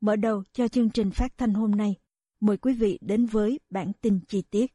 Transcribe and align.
Mở 0.00 0.16
đầu 0.16 0.42
cho 0.52 0.68
chương 0.68 0.90
trình 0.90 1.10
phát 1.10 1.28
thanh 1.38 1.54
hôm 1.54 1.70
nay, 1.70 1.94
mời 2.40 2.56
quý 2.56 2.72
vị 2.72 2.98
đến 3.00 3.26
với 3.26 3.60
bản 3.70 3.92
tin 4.00 4.20
chi 4.28 4.42
tiết. 4.50 4.66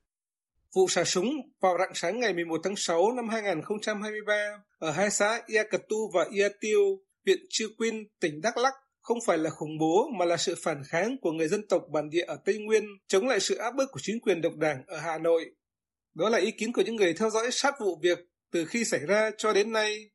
Vụ 0.76 0.88
xả 0.88 1.04
súng 1.04 1.30
vào 1.62 1.78
rạng 1.80 1.92
sáng 1.94 2.20
ngày 2.20 2.34
11 2.34 2.62
tháng 2.64 2.76
6 2.76 3.12
năm 3.12 3.30
2023 3.30 4.34
ở 4.78 4.92
hai 4.92 5.12
xã 5.12 5.42
Ia 5.48 5.64
Cật 5.72 5.82
Tu 5.90 5.98
và 6.14 6.26
Ia 6.32 6.50
Tiêu, 6.62 6.80
huyện 7.26 7.40
Chư 7.50 7.70
Quyên, 7.78 8.08
tỉnh 8.20 8.42
Đắk 8.42 8.58
Lắk 8.58 8.73
không 9.02 9.17
phải 9.26 9.38
là 9.38 9.50
khủng 9.50 9.78
bố 9.80 10.09
mà 10.20 10.26
là 10.26 10.38
sự 10.38 10.56
phản 10.64 10.82
kháng 10.88 11.17
của 11.22 11.32
người 11.32 11.48
dân 11.48 11.67
tộc 11.70 11.82
bản 11.94 12.10
địa 12.10 12.23
ở 12.28 12.38
Tây 12.45 12.58
Nguyên 12.58 12.84
chống 13.08 13.28
lại 13.28 13.39
sự 13.39 13.56
áp 13.56 13.72
bức 13.72 13.89
của 13.92 14.00
chính 14.04 14.20
quyền 14.20 14.42
độc 14.42 14.56
đảng 14.56 14.84
ở 14.88 14.98
Hà 14.98 15.17
Nội. 15.17 15.45
Đó 16.14 16.30
là 16.30 16.38
ý 16.38 16.52
kiến 16.52 16.73
của 16.73 16.82
những 16.82 16.95
người 16.95 17.14
theo 17.14 17.30
dõi 17.30 17.52
sát 17.52 17.76
vụ 17.80 18.00
việc 18.04 18.20
từ 18.52 18.66
khi 18.66 18.86
xảy 18.86 19.00
ra 19.00 19.32
cho 19.38 19.54
đến 19.54 19.72
nay. 19.72 20.10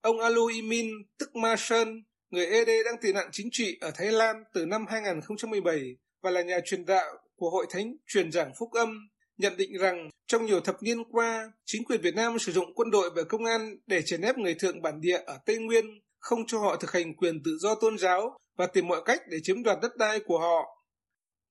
Ông 0.00 0.20
Alu 0.20 0.46
Imin, 0.46 0.90
tức 1.18 1.36
Ma 1.36 1.54
Sơn, 1.58 2.02
người 2.32 2.46
ED 2.46 2.68
đang 2.84 2.98
tị 3.02 3.12
nạn 3.12 3.28
chính 3.32 3.48
trị 3.52 3.78
ở 3.80 3.90
Thái 3.94 4.12
Lan 4.12 4.44
từ 4.54 4.66
năm 4.66 4.86
2017 4.88 5.96
và 6.22 6.30
là 6.30 6.42
nhà 6.42 6.58
truyền 6.64 6.86
đạo 6.86 7.06
của 7.36 7.50
Hội 7.50 7.66
Thánh 7.70 7.96
Truyền 8.06 8.32
giảng 8.32 8.52
Phúc 8.58 8.72
Âm, 8.72 9.08
nhận 9.38 9.56
định 9.56 9.78
rằng 9.78 10.10
trong 10.26 10.46
nhiều 10.46 10.60
thập 10.60 10.82
niên 10.82 11.04
qua, 11.04 11.52
chính 11.64 11.84
quyền 11.84 12.00
Việt 12.00 12.14
Nam 12.14 12.38
sử 12.38 12.52
dụng 12.52 12.74
quân 12.74 12.90
đội 12.90 13.10
và 13.16 13.22
công 13.22 13.44
an 13.44 13.76
để 13.86 14.02
chèn 14.02 14.20
ép 14.20 14.38
người 14.38 14.54
thượng 14.54 14.82
bản 14.82 15.00
địa 15.00 15.18
ở 15.26 15.38
Tây 15.46 15.58
Nguyên, 15.58 15.84
không 16.18 16.46
cho 16.46 16.58
họ 16.58 16.76
thực 16.76 16.92
hành 16.92 17.16
quyền 17.16 17.42
tự 17.44 17.50
do 17.60 17.74
tôn 17.74 17.98
giáo 17.98 18.36
và 18.56 18.66
tìm 18.66 18.88
mọi 18.88 19.02
cách 19.04 19.20
để 19.28 19.38
chiếm 19.42 19.62
đoạt 19.62 19.78
đất 19.82 19.96
đai 19.96 20.20
của 20.20 20.38
họ. 20.38 20.84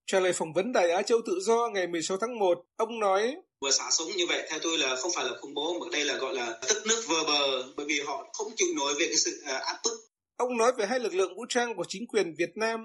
Trả 0.06 0.20
lời 0.20 0.34
phỏng 0.34 0.54
vấn 0.54 0.72
Đài 0.72 0.92
Á 0.92 1.02
Châu 1.02 1.20
Tự 1.26 1.40
Do 1.42 1.70
ngày 1.74 1.88
16 1.88 2.18
tháng 2.18 2.40
1, 2.40 2.64
ông 2.76 3.00
nói 3.00 3.36
vừa 3.62 3.72
xả 3.72 3.92
súng 3.92 4.12
như 4.18 4.26
vậy 4.28 4.48
theo 4.50 4.60
tôi 4.64 4.78
là 4.78 4.96
không 4.96 5.12
phải 5.16 5.26
là 5.26 5.32
khủng 5.42 5.54
bố 5.54 5.80
mà 5.80 5.86
đây 5.92 6.06
là 6.06 6.18
gọi 6.18 6.36
là 6.36 6.60
tức 6.68 6.84
nước 6.88 7.04
vơ 7.08 7.24
bờ 7.28 7.64
bởi 7.78 7.86
vì 7.86 8.02
họ 8.06 8.30
không 8.34 8.52
chịu 8.56 8.68
nổi 8.76 8.94
về 9.00 9.06
cái 9.06 9.18
sự 9.18 9.42
à, 9.46 9.58
áp 9.58 9.78
bức 9.84 10.11
Ông 10.42 10.58
nói 10.58 10.72
về 10.78 10.86
hai 10.86 11.00
lực 11.00 11.14
lượng 11.14 11.36
vũ 11.36 11.46
trang 11.50 11.76
của 11.76 11.86
chính 11.88 12.08
quyền 12.08 12.34
Việt 12.38 12.50
Nam. 12.56 12.80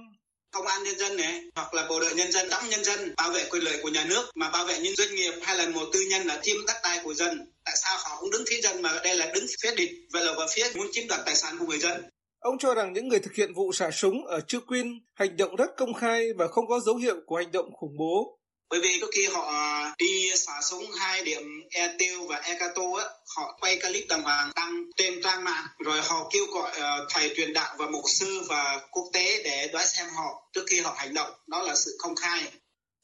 Công 0.51 0.67
an 0.67 0.85
nhân 0.85 0.99
dân 0.99 1.17
này 1.17 1.41
hoặc 1.55 1.75
là 1.75 1.87
bộ 1.89 2.01
đội 2.01 2.15
nhân 2.15 2.33
dân 2.33 2.49
đóng 2.51 2.69
nhân 2.69 2.85
dân 2.85 3.15
bảo 3.17 3.31
vệ 3.31 3.45
quyền 3.51 3.63
lợi 3.63 3.79
của 3.83 3.89
nhà 3.89 4.07
nước 4.09 4.25
mà 4.35 4.51
bảo 4.51 4.67
vệ 4.67 4.79
những 4.79 4.95
doanh 4.97 5.15
nghiệp 5.15 5.33
hay 5.43 5.57
là 5.57 5.69
một 5.69 5.89
tư 5.93 6.01
nhân 6.11 6.27
là 6.27 6.41
chiếm 6.43 6.57
đất 6.67 6.77
đai 6.83 7.01
của 7.05 7.15
dân. 7.15 7.53
Tại 7.65 7.75
sao 7.77 7.99
họ 7.99 8.17
không 8.17 8.31
đứng 8.31 8.45
phía 8.49 8.61
dân 8.61 8.83
mà 8.83 9.01
đây 9.05 9.17
là 9.17 9.31
đứng 9.35 9.47
phía 9.63 9.75
địch 9.75 9.91
và 10.13 10.21
là 10.21 10.33
vào 10.37 10.47
phía 10.55 10.67
muốn 10.75 10.87
chiếm 10.93 11.09
đoạt 11.09 11.21
tài 11.27 11.35
sản 11.35 11.57
của 11.59 11.67
người 11.67 11.79
dân? 11.79 12.03
Ông 12.39 12.59
cho 12.59 12.75
rằng 12.75 12.93
những 12.93 13.09
người 13.09 13.21
thực 13.21 13.35
hiện 13.35 13.55
vụ 13.55 13.73
xả 13.73 13.91
súng 13.91 14.27
ở 14.27 14.41
Chư 14.41 14.61
Quyên 14.61 14.87
hành 15.15 15.37
động 15.37 15.57
rất 15.57 15.71
công 15.77 15.95
khai 15.95 16.29
và 16.39 16.49
không 16.49 16.67
có 16.69 16.81
dấu 16.81 16.97
hiệu 16.97 17.17
của 17.27 17.37
hành 17.37 17.53
động 17.53 17.67
khủng 17.73 17.97
bố 17.99 18.36
bởi 18.71 18.81
vì 18.81 18.99
có 19.01 19.07
khi 19.13 19.27
họ 19.27 19.51
à, 19.53 19.95
đi 19.99 20.31
xả 20.37 20.63
súng 20.63 20.93
hai 20.93 21.23
điểm 21.23 21.43
e 21.71 21.89
tiêu 21.99 22.27
và 22.29 22.37
e 22.37 22.55
cato 22.55 22.83
á 22.99 23.05
họ 23.37 23.57
quay 23.61 23.77
clip 23.77 24.05
đàng 24.09 24.23
hoàng 24.23 24.51
đăng 24.57 24.85
trên 24.97 25.23
trang 25.23 25.45
mạng 25.45 25.67
rồi 25.79 26.01
họ 26.01 26.29
kêu 26.33 26.47
gọi 26.47 26.71
uh, 26.71 27.09
thầy 27.11 27.33
truyền 27.37 27.53
đạo 27.53 27.75
và 27.79 27.87
mục 27.87 28.05
sư 28.07 28.43
và 28.49 28.81
quốc 28.91 29.05
tế 29.13 29.43
để 29.45 29.71
đoán 29.73 29.87
xem 29.87 30.07
họ 30.17 30.49
trước 30.53 30.65
khi 30.67 30.81
họ 30.81 30.95
hành 30.99 31.15
động. 31.15 31.33
Đó 31.47 31.63
là 31.63 31.75
sự 31.75 31.97
công 31.99 32.17
khai. 32.17 32.53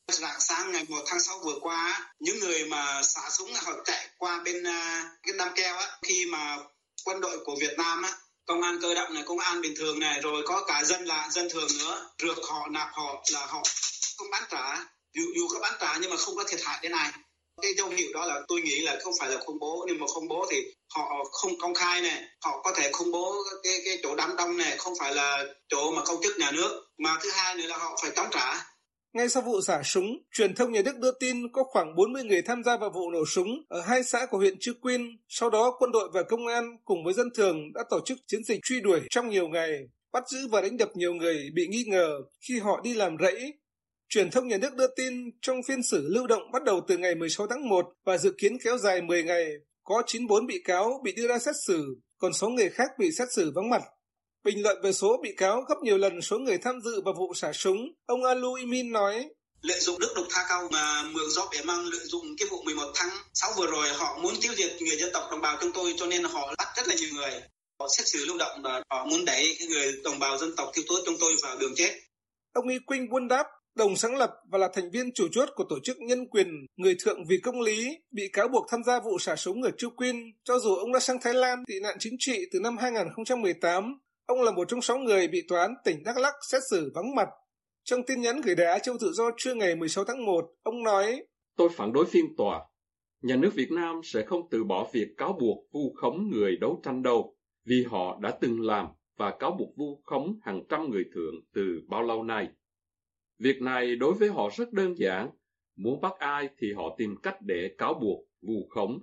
Rạng 0.08 0.40
sáng 0.40 0.72
ngày 0.72 0.84
1 0.88 0.96
tháng 1.06 1.20
6 1.20 1.38
vừa 1.38 1.58
qua 1.60 2.10
những 2.20 2.40
người 2.40 2.64
mà 2.64 3.02
xả 3.02 3.30
súng 3.30 3.54
họ 3.54 3.72
chạy 3.84 4.08
qua 4.18 4.40
bên 4.44 4.62
uh, 4.62 5.04
cái 5.22 5.34
nam 5.34 5.48
keo 5.54 5.76
á. 5.76 5.98
Khi 6.02 6.24
mà 6.26 6.56
quân 7.04 7.20
đội 7.20 7.38
của 7.44 7.56
Việt 7.60 7.74
Nam 7.78 8.02
á 8.02 8.12
công 8.46 8.62
an 8.62 8.78
cơ 8.82 8.94
động 8.94 9.14
này 9.14 9.22
công 9.26 9.38
an 9.38 9.60
bình 9.60 9.74
thường 9.76 10.00
này 10.00 10.20
rồi 10.20 10.42
có 10.46 10.64
cả 10.66 10.84
dân 10.84 11.04
lạ 11.04 11.28
dân 11.30 11.48
thường 11.50 11.68
nữa 11.78 12.10
rượt 12.18 12.38
họ 12.48 12.68
nạp 12.70 12.88
họ 12.92 13.24
là 13.32 13.46
họ 13.46 13.62
không 14.18 14.30
bán 14.30 14.42
trả 14.50 14.84
dù, 15.14 15.22
dù 15.36 15.48
có 15.52 15.60
bán 15.60 15.72
trả 15.80 15.98
nhưng 16.00 16.10
mà 16.10 16.16
không 16.16 16.36
có 16.36 16.44
thiệt 16.48 16.60
hại 16.62 16.78
thế 16.82 16.88
này. 16.88 17.12
Cái 17.62 17.74
dấu 17.74 17.88
hiệu 17.88 18.08
đó 18.14 18.26
là 18.26 18.40
tôi 18.48 18.60
nghĩ 18.60 18.80
là 18.80 18.98
không 19.02 19.14
phải 19.20 19.30
là 19.30 19.36
khủng 19.46 19.58
bố. 19.58 19.84
Nhưng 19.88 19.98
mà 19.98 20.06
khủng 20.06 20.28
bố 20.28 20.46
thì 20.50 20.56
họ 20.94 21.24
không 21.32 21.58
công 21.58 21.74
khai 21.74 22.02
này 22.02 22.22
họ 22.44 22.60
có 22.64 22.72
thể 22.76 22.92
khủng 22.92 23.12
bố 23.12 23.34
cái 23.62 23.80
cái 23.84 23.98
chỗ 24.02 24.16
đám 24.16 24.36
đông 24.36 24.56
này 24.56 24.76
không 24.76 24.94
phải 25.00 25.14
là 25.14 25.44
chỗ 25.68 25.92
mà 25.92 26.02
công 26.04 26.22
chức 26.22 26.38
nhà 26.38 26.50
nước. 26.50 26.84
Mà 26.98 27.18
thứ 27.22 27.30
hai 27.30 27.54
nữa 27.54 27.66
là 27.66 27.76
họ 27.76 27.98
phải 28.02 28.10
chống 28.16 28.26
trả. 28.30 28.72
Ngay 29.12 29.28
sau 29.28 29.42
vụ 29.42 29.60
xả 29.60 29.82
súng, 29.84 30.06
truyền 30.32 30.54
thông 30.54 30.72
nhà 30.72 30.82
Đức 30.82 30.98
đưa 30.98 31.12
tin 31.20 31.52
có 31.52 31.64
khoảng 31.64 31.96
40 31.96 32.24
người 32.24 32.42
tham 32.42 32.62
gia 32.64 32.76
vào 32.76 32.90
vụ 32.90 33.10
nổ 33.10 33.24
súng 33.26 33.48
ở 33.68 33.80
hai 33.80 34.04
xã 34.04 34.26
của 34.26 34.38
huyện 34.38 34.56
Chư 34.60 34.72
Quyên. 34.80 35.00
Sau 35.28 35.50
đó, 35.50 35.76
quân 35.78 35.92
đội 35.92 36.08
và 36.12 36.22
công 36.22 36.46
an 36.46 36.76
cùng 36.84 37.04
với 37.04 37.14
dân 37.14 37.28
thường 37.34 37.72
đã 37.74 37.84
tổ 37.90 38.00
chức 38.04 38.18
chiến 38.26 38.44
dịch 38.44 38.60
truy 38.62 38.80
đuổi 38.80 39.00
trong 39.10 39.30
nhiều 39.30 39.48
ngày, 39.48 39.70
bắt 40.12 40.22
giữ 40.28 40.38
và 40.50 40.60
đánh 40.60 40.76
đập 40.76 40.88
nhiều 40.94 41.14
người 41.14 41.50
bị 41.54 41.66
nghi 41.66 41.84
ngờ 41.86 42.08
khi 42.48 42.58
họ 42.58 42.80
đi 42.84 42.94
làm 42.94 43.16
rẫy. 43.22 43.52
Truyền 44.14 44.30
thông 44.30 44.48
nhà 44.48 44.56
nước 44.56 44.74
đưa 44.74 44.86
tin 44.96 45.30
trong 45.42 45.56
phiên 45.68 45.82
xử 45.82 46.08
lưu 46.08 46.26
động 46.26 46.50
bắt 46.52 46.64
đầu 46.64 46.80
từ 46.88 46.96
ngày 46.96 47.14
16 47.14 47.46
tháng 47.46 47.68
1 47.68 47.86
và 48.04 48.18
dự 48.18 48.32
kiến 48.38 48.58
kéo 48.64 48.78
dài 48.78 49.02
10 49.02 49.22
ngày, 49.22 49.46
có 49.84 50.02
94 50.06 50.46
bị 50.46 50.62
cáo 50.64 51.00
bị 51.04 51.12
đưa 51.12 51.28
ra 51.28 51.38
xét 51.38 51.54
xử, 51.66 51.96
còn 52.18 52.32
số 52.32 52.48
người 52.48 52.68
khác 52.68 52.90
bị 52.98 53.10
xét 53.18 53.28
xử 53.32 53.52
vắng 53.54 53.70
mặt. 53.70 53.82
Bình 54.44 54.62
luận 54.62 54.76
về 54.82 54.92
số 54.92 55.20
bị 55.22 55.34
cáo 55.36 55.62
gấp 55.68 55.74
nhiều 55.82 55.98
lần 55.98 56.20
số 56.20 56.38
người 56.38 56.58
tham 56.58 56.80
dự 56.84 57.00
vào 57.04 57.14
vụ 57.18 57.34
xả 57.34 57.52
súng, 57.52 57.76
ông 58.06 58.24
Alu 58.24 58.54
Imin 58.54 58.92
nói, 58.92 59.28
lợi 59.60 59.80
dụng 59.80 59.98
đức 60.00 60.12
độc 60.16 60.26
tha 60.30 60.46
cao 60.48 60.68
mà 60.72 61.02
mượn 61.02 61.30
gió 61.30 61.48
bẻ 61.52 61.62
măng 61.64 61.86
lợi 61.86 62.04
dụng 62.04 62.24
cái 62.38 62.48
vụ 62.50 62.62
11 62.62 62.92
tháng 62.94 63.10
6 63.34 63.50
vừa 63.56 63.66
rồi 63.66 63.88
họ 63.88 64.18
muốn 64.18 64.34
tiêu 64.42 64.52
diệt 64.56 64.72
người 64.80 64.96
dân 64.96 65.10
tộc 65.12 65.28
đồng 65.30 65.40
bào 65.40 65.56
chúng 65.60 65.72
tôi 65.72 65.94
cho 65.96 66.06
nên 66.06 66.24
họ 66.24 66.54
bắt 66.58 66.68
rất 66.76 66.88
là 66.88 66.94
nhiều 66.94 67.10
người. 67.14 67.32
Họ 67.80 67.88
xét 67.98 68.08
xử 68.08 68.24
lưu 68.26 68.38
động 68.38 68.62
và 68.62 68.82
họ 68.90 69.04
muốn 69.04 69.24
đẩy 69.24 69.56
cái 69.58 69.68
người 69.68 69.92
đồng 70.04 70.18
bào 70.18 70.38
dân 70.38 70.56
tộc 70.56 70.70
thiểu 70.74 70.84
số 70.88 70.94
chúng 71.06 71.16
tôi 71.20 71.32
vào 71.42 71.56
đường 71.56 71.72
chết. 71.76 72.00
Ông 72.52 72.68
Y 72.68 72.78
Quynh 72.86 73.08
Quân 73.10 73.28
đáp 73.28 73.46
đồng 73.74 73.96
sáng 73.96 74.16
lập 74.16 74.30
và 74.50 74.58
là 74.58 74.68
thành 74.74 74.90
viên 74.90 75.12
chủ 75.14 75.28
chốt 75.32 75.48
của 75.54 75.64
tổ 75.68 75.76
chức 75.84 75.96
nhân 76.00 76.28
quyền 76.28 76.66
Người 76.76 76.96
Thượng 77.04 77.24
vì 77.28 77.38
Công 77.42 77.60
lý, 77.60 77.88
bị 78.10 78.22
cáo 78.32 78.48
buộc 78.48 78.66
tham 78.70 78.82
gia 78.84 79.00
vụ 79.00 79.18
xả 79.18 79.36
súng 79.36 79.62
ở 79.62 79.70
Chu 79.78 79.90
Quyên, 79.90 80.16
cho 80.44 80.58
dù 80.58 80.74
ông 80.74 80.92
đã 80.92 81.00
sang 81.00 81.16
Thái 81.22 81.34
Lan 81.34 81.64
tị 81.66 81.74
nạn 81.82 81.96
chính 81.98 82.14
trị 82.18 82.38
từ 82.52 82.60
năm 82.60 82.76
2018. 82.76 83.98
Ông 84.26 84.42
là 84.42 84.50
một 84.52 84.68
trong 84.68 84.82
sáu 84.82 84.98
người 84.98 85.28
bị 85.28 85.42
tòa 85.48 85.60
án 85.60 85.74
tỉnh 85.84 86.02
Đắk 86.04 86.16
Lắk 86.18 86.34
xét 86.50 86.62
xử 86.70 86.92
vắng 86.94 87.14
mặt. 87.14 87.28
Trong 87.84 88.00
tin 88.06 88.20
nhắn 88.20 88.40
gửi 88.40 88.54
đá 88.54 88.78
Châu 88.78 88.96
Tự 89.00 89.12
Do 89.12 89.30
trưa 89.36 89.54
ngày 89.54 89.76
16 89.76 90.04
tháng 90.04 90.24
1, 90.24 90.44
ông 90.62 90.82
nói 90.82 91.24
Tôi 91.56 91.68
phản 91.76 91.92
đối 91.92 92.06
phiên 92.06 92.36
tòa. 92.36 92.60
Nhà 93.22 93.36
nước 93.36 93.50
Việt 93.54 93.70
Nam 93.70 94.00
sẽ 94.04 94.24
không 94.26 94.40
từ 94.50 94.64
bỏ 94.64 94.90
việc 94.92 95.08
cáo 95.16 95.36
buộc 95.40 95.58
vu 95.72 95.94
khống 95.96 96.30
người 96.30 96.56
đấu 96.60 96.80
tranh 96.84 97.02
đâu, 97.02 97.36
vì 97.66 97.84
họ 97.90 98.18
đã 98.20 98.30
từng 98.40 98.60
làm 98.60 98.86
và 99.18 99.32
cáo 99.38 99.50
buộc 99.58 99.76
vu 99.76 100.02
khống 100.04 100.38
hàng 100.42 100.62
trăm 100.68 100.90
người 100.90 101.04
thượng 101.14 101.34
từ 101.54 101.80
bao 101.88 102.02
lâu 102.02 102.22
nay. 102.22 102.48
Việc 103.42 103.62
này 103.62 103.96
đối 103.96 104.14
với 104.14 104.28
họ 104.28 104.48
rất 104.56 104.72
đơn 104.72 104.98
giản. 104.98 105.30
Muốn 105.76 106.00
bắt 106.00 106.18
ai 106.18 106.48
thì 106.58 106.72
họ 106.72 106.94
tìm 106.98 107.16
cách 107.22 107.36
để 107.40 107.74
cáo 107.78 107.94
buộc, 107.94 108.26
vu 108.42 108.66
khống. 108.68 109.00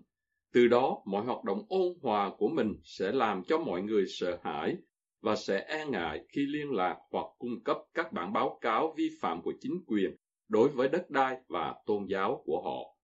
Từ 0.54 0.68
đó, 0.68 1.02
mọi 1.06 1.26
hoạt 1.26 1.44
động 1.44 1.66
ôn 1.70 1.94
hòa 2.02 2.32
của 2.38 2.48
mình 2.48 2.74
sẽ 2.84 3.12
làm 3.12 3.44
cho 3.44 3.58
mọi 3.58 3.82
người 3.82 4.06
sợ 4.08 4.40
hãi 4.44 4.76
và 5.22 5.36
sẽ 5.36 5.66
e 5.68 5.86
ngại 5.86 6.26
khi 6.30 6.46
liên 6.46 6.72
lạc 6.72 6.98
hoặc 7.12 7.26
cung 7.38 7.64
cấp 7.64 7.78
các 7.94 8.14
bản 8.14 8.34
báo 8.34 8.58
cáo 8.62 8.94
vi 8.98 9.10
phạm 9.22 9.42
của 9.42 9.54
chính 9.62 9.84
quyền 9.88 10.16
đối 10.50 10.70
với 10.70 10.90
đất 10.90 11.10
đai 11.10 11.38
và 11.48 11.76
tôn 11.86 12.06
giáo 12.06 12.44
của 12.46 12.62
họ. 12.62 12.96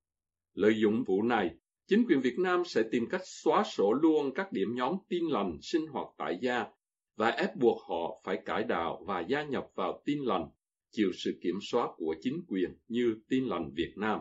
Lợi 0.53 0.79
dụng 0.79 1.03
vụ 1.03 1.21
này, 1.21 1.49
chính 1.87 2.05
quyền 2.09 2.21
Việt 2.21 2.39
Nam 2.39 2.65
sẽ 2.65 2.83
tìm 2.91 3.05
cách 3.09 3.21
xóa 3.23 3.63
sổ 3.63 3.93
luôn 3.93 4.33
các 4.33 4.51
điểm 4.51 4.75
nhóm 4.75 4.97
tin 5.09 5.23
lành 5.29 5.57
sinh 5.61 5.87
hoạt 5.87 6.07
tại 6.17 6.37
gia 6.41 6.65
và 7.15 7.29
ép 7.29 7.55
buộc 7.55 7.81
họ 7.81 8.21
phải 8.23 8.37
cải 8.45 8.63
đạo 8.63 9.03
và 9.07 9.19
gia 9.19 9.43
nhập 9.43 9.67
vào 9.75 10.01
tin 10.05 10.19
lành 10.23 10.47
chịu 10.95 11.11
sự 11.23 11.31
kiểm 11.43 11.55
soát 11.71 11.87
của 11.97 12.15
chính 12.21 12.43
quyền 12.47 12.69
như 12.87 13.15
Tin 13.29 13.45
lành 13.45 13.71
Việt 13.75 13.93
Nam. 13.95 14.19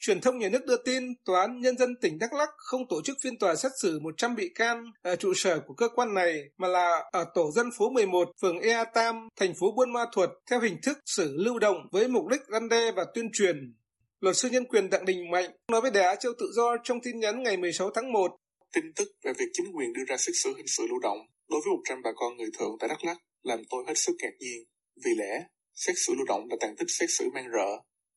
Truyền 0.00 0.20
thông 0.20 0.38
nhà 0.38 0.48
nước 0.48 0.66
đưa 0.66 0.76
tin 0.84 1.02
Tòa 1.24 1.40
án 1.40 1.60
Nhân 1.60 1.78
dân 1.78 1.96
tỉnh 2.00 2.18
Đắk 2.18 2.32
Lắk 2.32 2.48
không 2.56 2.88
tổ 2.88 3.02
chức 3.02 3.16
phiên 3.22 3.38
tòa 3.38 3.54
xét 3.54 3.72
xử 3.82 4.00
100 4.00 4.34
bị 4.34 4.50
can 4.54 4.84
ở 5.02 5.16
trụ 5.16 5.34
sở 5.34 5.60
của 5.66 5.74
cơ 5.74 5.88
quan 5.88 6.14
này 6.14 6.42
mà 6.58 6.68
là 6.68 7.04
ở 7.12 7.24
tổ 7.34 7.50
dân 7.52 7.66
phố 7.78 7.90
11, 7.90 8.28
phường 8.40 8.58
Ea 8.58 8.84
Tam, 8.84 9.28
thành 9.36 9.54
phố 9.60 9.72
Buôn 9.76 9.92
Ma 9.92 10.00
Thuột 10.12 10.30
theo 10.50 10.60
hình 10.60 10.76
thức 10.82 10.98
xử 11.06 11.36
lưu 11.36 11.58
động 11.58 11.76
với 11.92 12.08
mục 12.08 12.26
đích 12.30 12.40
răn 12.52 12.68
đe 12.68 12.92
và 12.96 13.04
tuyên 13.14 13.28
truyền. 13.32 13.74
Luật 14.20 14.36
sư 14.36 14.48
nhân 14.48 14.64
quyền 14.64 14.90
Đặng 14.90 15.04
Đình 15.04 15.30
Mạnh 15.30 15.50
nói 15.72 15.80
với 15.80 15.90
Đài 15.90 16.04
Á 16.04 16.14
Châu 16.14 16.32
Tự 16.38 16.46
Do 16.56 16.76
trong 16.84 16.98
tin 17.02 17.20
nhắn 17.20 17.42
ngày 17.42 17.56
16 17.56 17.90
tháng 17.94 18.12
1. 18.12 18.36
Tin 18.74 18.84
tức 18.96 19.08
về 19.24 19.32
việc 19.38 19.50
chính 19.52 19.66
quyền 19.76 19.92
đưa 19.92 20.04
ra 20.08 20.16
xét 20.16 20.34
xử 20.34 20.54
hình 20.56 20.68
sự 20.68 20.86
lưu 20.88 20.98
động 20.98 21.18
đối 21.50 21.60
với 21.64 21.70
100 21.76 21.98
bà 22.04 22.10
con 22.16 22.36
người 22.36 22.50
thượng 22.58 22.76
tại 22.80 22.88
Đắk 22.88 23.04
Lắk 23.04 23.16
làm 23.42 23.62
tôi 23.70 23.84
hết 23.86 23.94
sức 23.96 24.12
ngạc 24.22 24.34
nhiên. 24.38 24.64
Vì 25.04 25.10
lẽ, 25.18 25.46
xét 25.86 25.96
xử 26.06 26.14
lưu 26.14 26.26
động 26.26 26.46
là 26.50 26.56
tàn 26.60 26.76
tích 26.76 26.90
xét 26.98 27.08
xử 27.18 27.30
mang 27.34 27.48
rợ, 27.52 27.70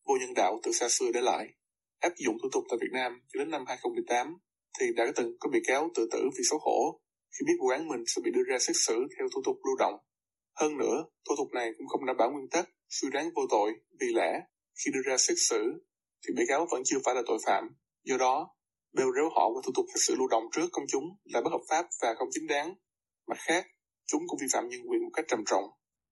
vô 0.07 0.15
nhân 0.19 0.33
đạo 0.33 0.59
từ 0.63 0.71
xa 0.71 0.87
xưa 0.89 1.05
để 1.13 1.21
lại. 1.21 1.47
Áp 1.99 2.13
dụng 2.17 2.37
thủ 2.41 2.49
tục 2.51 2.63
tại 2.69 2.77
Việt 2.81 2.91
Nam 2.93 3.21
cho 3.33 3.39
đến 3.39 3.49
năm 3.51 3.63
2018 3.67 4.37
thì 4.79 4.85
đã 4.95 5.05
từng 5.15 5.37
có 5.39 5.49
bị 5.49 5.59
cáo 5.67 5.89
tự 5.95 6.07
tử 6.11 6.19
vì 6.37 6.43
xấu 6.49 6.59
hổ 6.59 7.01
khi 7.33 7.43
biết 7.47 7.53
vụ 7.59 7.67
án 7.67 7.87
mình 7.87 8.03
sẽ 8.07 8.21
bị 8.25 8.31
đưa 8.31 8.43
ra 8.49 8.59
xét 8.59 8.75
xử 8.75 8.95
theo 9.17 9.27
thủ 9.33 9.41
tục 9.45 9.55
lưu 9.65 9.75
động. 9.79 9.95
Hơn 10.59 10.77
nữa, 10.77 11.05
thủ 11.29 11.35
tục 11.37 11.47
này 11.53 11.71
cũng 11.77 11.87
không 11.87 12.05
đảm 12.05 12.17
bảo 12.17 12.31
nguyên 12.31 12.49
tắc 12.49 12.69
suy 12.89 13.09
đoán 13.13 13.29
vô 13.35 13.41
tội 13.49 13.71
vì 13.99 14.07
lẽ 14.15 14.41
khi 14.79 14.91
đưa 14.93 15.01
ra 15.05 15.17
xét 15.17 15.37
xử 15.49 15.61
thì 16.27 16.33
bị 16.37 16.43
cáo 16.47 16.67
vẫn 16.71 16.81
chưa 16.85 16.97
phải 17.05 17.15
là 17.15 17.21
tội 17.25 17.39
phạm. 17.45 17.63
Do 18.03 18.17
đó, 18.17 18.55
bêu 18.93 19.07
rếu 19.15 19.29
họ 19.35 19.49
qua 19.53 19.61
thủ 19.65 19.71
tục 19.75 19.85
xét 19.93 20.01
xử 20.07 20.15
lưu 20.15 20.27
động 20.27 20.43
trước 20.51 20.67
công 20.71 20.85
chúng 20.87 21.03
là 21.23 21.41
bất 21.41 21.49
hợp 21.51 21.61
pháp 21.69 21.85
và 22.01 22.15
không 22.17 22.27
chính 22.31 22.47
đáng. 22.47 22.73
Mặt 23.27 23.37
khác, 23.47 23.65
chúng 24.05 24.21
cũng 24.27 24.39
vi 24.41 24.47
phạm 24.53 24.67
nhân 24.67 24.81
quyền 24.89 25.03
một 25.03 25.09
cách 25.13 25.25
trầm 25.27 25.43
trọng. 25.45 25.63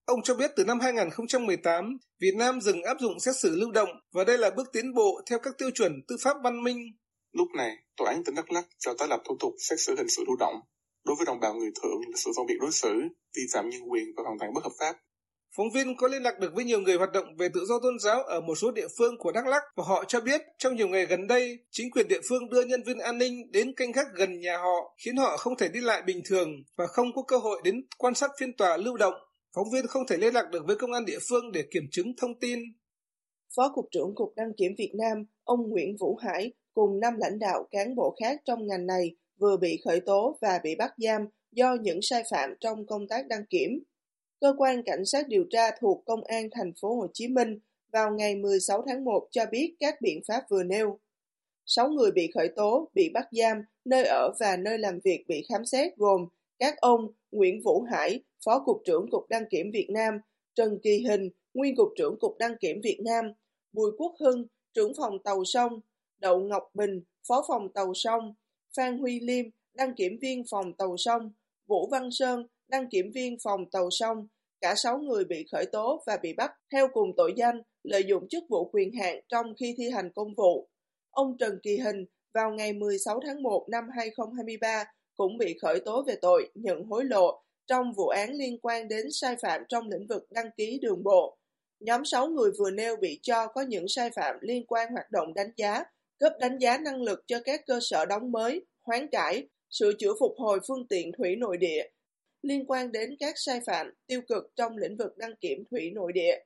Ông 0.06 0.22
cho 0.24 0.36
biết 0.36 0.52
từ 0.56 0.66
năm 0.66 0.80
2018, 0.80 1.98
Việt 2.20 2.36
Nam 2.36 2.62
dừng 2.62 2.84
áp 2.84 2.98
dụng 3.00 3.20
xét 3.20 3.36
xử 3.36 3.56
lưu 3.56 3.72
động 3.72 3.90
và 4.14 4.24
đây 4.24 4.38
là 4.38 4.50
bước 4.50 4.70
tiến 4.74 4.94
bộ 4.94 5.22
theo 5.30 5.40
các 5.40 5.58
tiêu 5.58 5.70
chuẩn 5.72 6.02
tư 6.08 6.18
pháp 6.24 6.38
văn 6.44 6.64
minh. 6.64 6.78
Lúc 7.32 7.48
này, 7.58 7.78
Tòa 7.98 8.10
án 8.10 8.24
tỉnh 8.24 8.36
Đắk 8.36 8.52
Lắk 8.52 8.66
cho 8.80 8.94
tái 8.94 9.08
lập 9.08 9.22
thủ 9.26 9.38
tục 9.40 9.54
xét 9.70 9.80
xử 9.80 9.96
hình 9.98 10.10
sự 10.10 10.24
lưu 10.28 10.36
động. 10.40 10.56
Đối 11.06 11.16
với 11.16 11.26
đồng 11.26 11.40
bào 11.40 11.54
người 11.54 11.72
thượng 11.82 12.02
là 12.08 12.16
sự 12.16 12.32
phân 12.38 12.46
biệt 12.48 12.58
đối 12.62 12.72
xử, 12.72 12.94
vi 13.36 13.42
phạm 13.54 13.70
nhân 13.70 13.82
quyền 13.92 14.06
và 14.18 14.24
hoàn 14.26 14.40
toàn 14.40 14.54
bất 14.54 14.64
hợp 14.64 14.72
pháp. 14.80 14.96
Phóng 15.56 15.72
viên 15.74 15.98
có 15.98 16.08
liên 16.08 16.24
lạc 16.24 16.40
được 16.40 16.54
với 16.56 16.66
nhiều 16.66 16.82
người 16.82 16.98
hoạt 16.98 17.12
động 17.12 17.26
về 17.38 17.50
tự 17.54 17.66
do 17.66 17.80
tôn 17.80 18.00
giáo 18.00 18.24
ở 18.24 18.42
một 18.42 18.56
số 18.56 18.72
địa 18.72 18.88
phương 18.98 19.18
của 19.18 19.32
Đắk 19.32 19.48
Lắk 19.48 19.64
và 19.76 19.84
họ 19.88 20.04
cho 20.08 20.22
biết 20.22 20.42
trong 20.58 20.76
nhiều 20.76 20.88
ngày 20.88 21.06
gần 21.06 21.28
đây, 21.28 21.60
chính 21.72 21.92
quyền 21.92 22.08
địa 22.08 22.22
phương 22.30 22.50
đưa 22.50 22.62
nhân 22.62 22.84
viên 22.84 23.00
an 23.00 23.18
ninh 23.18 23.52
đến 23.52 23.74
canh 23.76 23.92
gác 23.92 24.08
gần 24.16 24.40
nhà 24.40 24.58
họ, 24.58 24.96
khiến 25.06 25.18
họ 25.18 25.38
không 25.38 25.58
thể 25.58 25.70
đi 25.70 25.80
lại 25.80 26.02
bình 26.02 26.22
thường 26.26 26.50
và 26.78 26.88
không 26.88 27.08
có 27.16 27.22
cơ 27.28 27.38
hội 27.38 27.62
đến 27.64 27.76
quan 27.98 28.16
sát 28.16 28.32
phiên 28.40 28.58
tòa 28.58 28.78
lưu 28.78 28.98
động. 28.98 29.14
Phóng 29.56 29.70
viên 29.74 29.88
không 29.88 30.04
thể 30.08 30.18
liên 30.18 30.34
lạc 30.34 30.50
được 30.52 30.64
với 30.68 30.76
công 30.76 30.92
an 30.92 31.06
địa 31.06 31.20
phương 31.30 31.52
để 31.52 31.64
kiểm 31.72 31.84
chứng 31.92 32.14
thông 32.18 32.40
tin. 32.40 32.60
Phó 33.56 33.72
Cục 33.76 33.86
trưởng 33.92 34.16
Cục 34.16 34.34
Đăng 34.36 34.54
kiểm 34.58 34.76
Việt 34.78 34.92
Nam, 34.96 35.26
ông 35.44 35.70
Nguyễn 35.70 35.96
Vũ 36.00 36.16
Hải 36.16 36.54
cùng 36.74 37.00
năm 37.00 37.14
lãnh 37.18 37.40
đạo 37.40 37.68
cán 37.72 37.96
bộ 37.96 38.16
khác 38.20 38.42
trong 38.46 38.68
ngành 38.68 38.86
này 38.86 39.16
vừa 39.40 39.58
bị 39.58 39.82
khởi 39.86 40.00
tố 40.00 40.38
và 40.42 40.60
bị 40.64 40.76
bắt 40.76 40.94
giam 40.98 41.22
do 41.52 41.76
những 41.82 42.00
sai 42.02 42.24
phạm 42.32 42.50
trong 42.60 42.86
công 42.86 43.08
tác 43.08 43.28
đăng 43.28 43.46
kiểm. 43.50 43.84
Cơ 44.42 44.54
quan 44.58 44.84
cảnh 44.86 45.06
sát 45.06 45.28
điều 45.28 45.44
tra 45.50 45.72
thuộc 45.82 46.04
Công 46.06 46.24
an 46.24 46.50
thành 46.52 46.72
phố 46.82 46.96
Hồ 46.96 47.08
Chí 47.14 47.28
Minh 47.28 47.60
vào 47.94 48.12
ngày 48.12 48.36
16 48.36 48.84
tháng 48.88 49.04
1 49.04 49.28
cho 49.32 49.46
biết 49.52 49.76
các 49.80 50.02
biện 50.02 50.22
pháp 50.28 50.44
vừa 50.50 50.64
nêu. 50.64 51.00
6 51.66 51.90
người 51.90 52.12
bị 52.12 52.32
khởi 52.34 52.50
tố, 52.56 52.90
bị 52.94 53.10
bắt 53.14 53.28
giam, 53.32 53.58
nơi 53.86 54.04
ở 54.04 54.32
và 54.40 54.58
nơi 54.58 54.78
làm 54.78 55.00
việc 55.04 55.26
bị 55.28 55.46
khám 55.50 55.66
xét 55.66 55.98
gồm 55.98 56.26
các 56.60 56.78
ông 56.78 57.08
Nguyễn 57.32 57.62
Vũ 57.64 57.82
Hải, 57.92 58.24
Phó 58.46 58.64
Cục 58.66 58.82
trưởng 58.86 59.06
Cục 59.12 59.30
Đăng 59.30 59.44
kiểm 59.50 59.72
Việt 59.74 59.88
Nam, 59.90 60.14
Trần 60.56 60.80
Kỳ 60.84 61.04
Hình, 61.10 61.30
Nguyên 61.54 61.76
Cục 61.76 61.90
trưởng 61.98 62.20
Cục 62.20 62.38
Đăng 62.40 62.58
kiểm 62.60 62.82
Việt 62.84 63.00
Nam, 63.06 63.26
Bùi 63.74 63.92
Quốc 63.98 64.16
Hưng, 64.20 64.46
trưởng 64.74 64.94
phòng 64.98 65.18
tàu 65.24 65.44
sông, 65.46 65.80
Đậu 66.20 66.40
Ngọc 66.40 66.64
Bình, 66.74 67.04
Phó 67.28 67.46
phòng 67.48 67.74
tàu 67.74 67.94
sông, 67.94 68.34
Phan 68.78 68.98
Huy 68.98 69.20
Liêm, 69.20 69.46
đăng 69.74 69.96
kiểm 69.96 70.18
viên 70.22 70.44
phòng 70.52 70.74
tàu 70.78 70.98
sông, 70.98 71.32
Vũ 71.68 71.90
Văn 71.92 72.10
Sơn, 72.12 72.48
đăng 72.68 72.90
kiểm 72.90 73.12
viên 73.16 73.38
phòng 73.44 73.70
tàu 73.72 73.90
sông, 73.92 74.28
cả 74.62 74.76
6 74.76 75.00
người 75.00 75.26
bị 75.26 75.46
khởi 75.52 75.66
tố 75.72 76.04
và 76.08 76.18
bị 76.22 76.34
bắt 76.34 76.52
theo 76.72 76.88
cùng 76.94 77.12
tội 77.18 77.34
danh 77.38 77.62
lợi 77.84 78.04
dụng 78.08 78.28
chức 78.30 78.44
vụ 78.50 78.70
quyền 78.70 78.94
hạn 78.94 79.20
trong 79.30 79.54
khi 79.60 79.76
thi 79.78 79.90
hành 79.90 80.12
công 80.16 80.34
vụ. 80.38 80.70
Ông 81.10 81.38
Trần 81.40 81.60
Kỳ 81.64 81.78
Hình 81.78 82.06
vào 82.34 82.52
ngày 82.52 82.74
16 82.74 83.20
tháng 83.26 83.44
1 83.44 83.66
năm 83.70 83.84
2023 83.96 84.84
cũng 85.16 85.38
bị 85.38 85.58
khởi 85.62 85.80
tố 85.86 86.04
về 86.08 86.16
tội 86.22 86.50
nhận 86.56 86.84
hối 86.84 87.06
lộ 87.06 87.44
trong 87.72 87.94
vụ 87.94 88.08
án 88.08 88.34
liên 88.34 88.58
quan 88.62 88.88
đến 88.88 89.12
sai 89.12 89.36
phạm 89.42 89.62
trong 89.70 89.90
lĩnh 89.90 90.08
vực 90.08 90.32
đăng 90.32 90.50
ký 90.58 90.80
đường 90.82 91.04
bộ. 91.04 91.38
Nhóm 91.80 92.06
6 92.06 92.28
người 92.28 92.52
vừa 92.60 92.72
nêu 92.72 92.96
bị 92.96 93.20
cho 93.22 93.48
có 93.48 93.62
những 93.62 93.86
sai 93.88 94.10
phạm 94.16 94.36
liên 94.42 94.66
quan 94.68 94.92
hoạt 94.92 95.12
động 95.12 95.34
đánh 95.34 95.52
giá, 95.58 95.84
cấp 96.20 96.34
đánh 96.40 96.58
giá 96.58 96.78
năng 96.78 97.02
lực 97.02 97.24
cho 97.28 97.40
các 97.46 97.62
cơ 97.68 97.80
sở 97.82 98.06
đóng 98.06 98.32
mới, 98.32 98.66
hoán 98.84 99.08
cải, 99.08 99.48
sửa 99.70 99.92
chữa 100.00 100.14
phục 100.20 100.32
hồi 100.38 100.60
phương 100.68 100.88
tiện 100.88 101.12
thủy 101.18 101.36
nội 101.36 101.58
địa, 101.58 101.84
liên 102.42 102.66
quan 102.66 102.92
đến 102.92 103.16
các 103.20 103.34
sai 103.38 103.62
phạm 103.66 103.94
tiêu 104.08 104.22
cực 104.28 104.44
trong 104.56 104.78
lĩnh 104.78 104.98
vực 104.98 105.18
đăng 105.18 105.36
kiểm 105.42 105.64
thủy 105.72 105.92
nội 105.92 106.12
địa. 106.14 106.40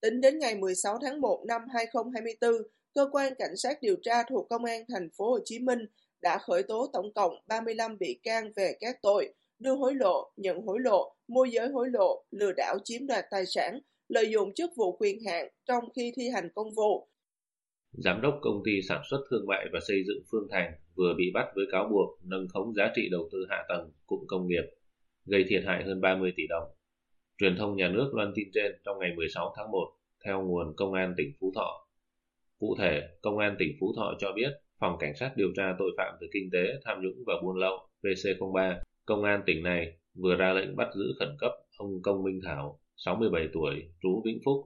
Tính 0.00 0.20
đến 0.20 0.38
ngày 0.38 0.54
16 0.54 0.98
tháng 1.02 1.20
1 1.20 1.44
năm 1.48 1.62
2024, 1.74 2.52
cơ 2.94 3.08
quan 3.12 3.34
cảnh 3.38 3.56
sát 3.56 3.78
điều 3.82 3.96
tra 4.02 4.22
thuộc 4.22 4.48
công 4.48 4.64
an 4.64 4.84
thành 4.88 5.08
phố 5.16 5.30
Hồ 5.30 5.38
Chí 5.44 5.58
Minh 5.58 5.78
đã 6.22 6.38
khởi 6.38 6.62
tố 6.62 6.90
tổng 6.92 7.12
cộng 7.14 7.34
35 7.46 7.98
bị 7.98 8.20
can 8.22 8.52
về 8.56 8.76
các 8.80 9.02
tội 9.02 9.34
đưa 9.58 9.74
hối 9.74 9.94
lộ, 9.94 10.32
nhận 10.36 10.62
hối 10.66 10.80
lộ, 10.80 11.14
môi 11.28 11.50
giới 11.50 11.68
hối 11.68 11.88
lộ, 11.92 12.24
lừa 12.30 12.52
đảo 12.56 12.76
chiếm 12.84 13.06
đoạt 13.06 13.24
tài 13.30 13.46
sản, 13.46 13.80
lợi 14.08 14.30
dụng 14.30 14.54
chức 14.54 14.70
vụ 14.76 14.96
quyền 14.96 15.16
hạn 15.26 15.48
trong 15.66 15.84
khi 15.96 16.12
thi 16.16 16.28
hành 16.34 16.48
công 16.54 16.68
vụ. 16.76 17.08
Giám 17.92 18.20
đốc 18.22 18.38
công 18.42 18.62
ty 18.64 18.82
sản 18.88 19.02
xuất 19.10 19.18
thương 19.30 19.46
mại 19.46 19.66
và 19.72 19.80
xây 19.88 20.04
dựng 20.06 20.22
Phương 20.30 20.48
Thành 20.50 20.72
vừa 20.96 21.14
bị 21.18 21.30
bắt 21.34 21.46
với 21.54 21.64
cáo 21.72 21.88
buộc 21.90 22.18
nâng 22.24 22.48
khống 22.48 22.74
giá 22.74 22.92
trị 22.96 23.08
đầu 23.10 23.28
tư 23.32 23.46
hạ 23.50 23.64
tầng 23.68 23.90
cụm 24.06 24.20
công 24.26 24.48
nghiệp, 24.48 24.64
gây 25.24 25.44
thiệt 25.48 25.62
hại 25.66 25.84
hơn 25.84 26.00
30 26.00 26.32
tỷ 26.36 26.42
đồng. 26.48 26.64
Truyền 27.38 27.56
thông 27.58 27.76
nhà 27.76 27.88
nước 27.88 28.10
loan 28.14 28.32
tin 28.34 28.48
trên 28.54 28.72
trong 28.84 28.98
ngày 28.98 29.10
16 29.16 29.54
tháng 29.56 29.70
1 29.70 29.78
theo 30.24 30.42
nguồn 30.42 30.76
Công 30.76 30.92
an 30.92 31.14
tỉnh 31.16 31.32
Phú 31.40 31.52
Thọ. 31.54 31.86
Cụ 32.58 32.76
thể, 32.78 33.02
Công 33.22 33.38
an 33.38 33.56
tỉnh 33.58 33.76
Phú 33.80 33.92
Thọ 33.96 34.14
cho 34.18 34.32
biết 34.32 34.50
Phòng 34.78 34.96
Cảnh 35.00 35.16
sát 35.16 35.32
điều 35.36 35.48
tra 35.56 35.74
tội 35.78 35.90
phạm 35.96 36.14
về 36.20 36.28
kinh 36.32 36.48
tế, 36.52 36.64
tham 36.84 37.02
nhũng 37.02 37.24
và 37.26 37.34
buôn 37.42 37.56
lậu 37.56 37.88
PC03, 38.02 38.76
Công 39.06 39.24
an 39.24 39.42
tỉnh 39.46 39.62
này 39.62 39.96
vừa 40.14 40.36
ra 40.36 40.52
lệnh 40.52 40.76
bắt 40.76 40.88
giữ 40.94 41.04
khẩn 41.18 41.36
cấp 41.38 41.52
ông 41.76 42.02
Công 42.02 42.24
Minh 42.24 42.40
Thảo, 42.44 42.80
67 42.96 43.48
tuổi, 43.52 43.74
trú 44.02 44.22
Vĩnh 44.24 44.38
Phúc, 44.44 44.64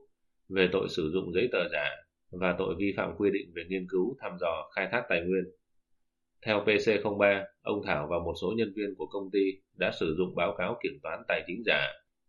về 0.49 0.69
tội 0.73 0.89
sử 0.89 1.11
dụng 1.13 1.33
giấy 1.35 1.49
tờ 1.53 1.69
giả 1.73 1.91
và 2.31 2.55
tội 2.59 2.75
vi 2.79 2.93
phạm 2.97 3.17
quy 3.17 3.31
định 3.31 3.53
về 3.55 3.63
nghiên 3.69 3.87
cứu, 3.89 4.17
thăm 4.21 4.33
dò, 4.41 4.71
khai 4.75 4.89
thác 4.93 5.03
tài 5.09 5.21
nguyên. 5.21 5.45
Theo 6.47 6.65
PC03, 6.65 7.45
ông 7.63 7.83
Thảo 7.87 8.07
và 8.11 8.19
một 8.19 8.35
số 8.41 8.53
nhân 8.57 8.73
viên 8.77 8.95
của 8.99 9.07
công 9.07 9.31
ty 9.33 9.41
đã 9.79 9.91
sử 10.01 10.15
dụng 10.19 10.35
báo 10.35 10.55
cáo 10.59 10.79
kiểm 10.83 10.99
toán 11.03 11.23
tài 11.29 11.43
chính 11.47 11.63
giả, 11.67 11.89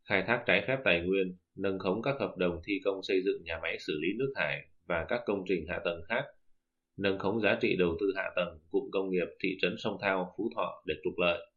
khai 0.10 0.24
thác 0.28 0.44
trái 0.46 0.64
phép 0.68 0.78
tài 0.84 1.02
nguyên, 1.02 1.38
nâng 1.58 1.80
khống 1.80 2.02
các 2.02 2.16
hợp 2.20 2.38
đồng 2.38 2.62
thi 2.68 2.74
công 2.86 3.04
xây 3.04 3.22
dựng 3.26 3.44
nhà 3.44 3.60
máy 3.62 3.78
xử 3.80 3.94
lý 4.02 4.08
nước 4.20 4.34
thải 4.36 4.62
và 4.88 5.06
các 5.10 5.22
công 5.26 5.44
trình 5.48 5.66
hạ 5.70 5.80
tầng 5.86 6.02
khác 6.10 6.24
nâng 6.98 7.20
khống 7.20 7.42
giá 7.42 7.58
trị 7.62 7.76
đầu 7.80 7.98
tư 8.00 8.14
hạ 8.16 8.30
tầng 8.36 8.60
cụm 8.72 8.84
công 8.92 9.10
nghiệp 9.12 9.28
thị 9.44 9.58
trấn 9.62 9.76
Sông 9.78 9.98
Thao, 10.02 10.34
Phú 10.38 10.50
Thọ 10.56 10.84
để 10.86 10.96
trục 11.04 11.14
lợi. 11.18 11.51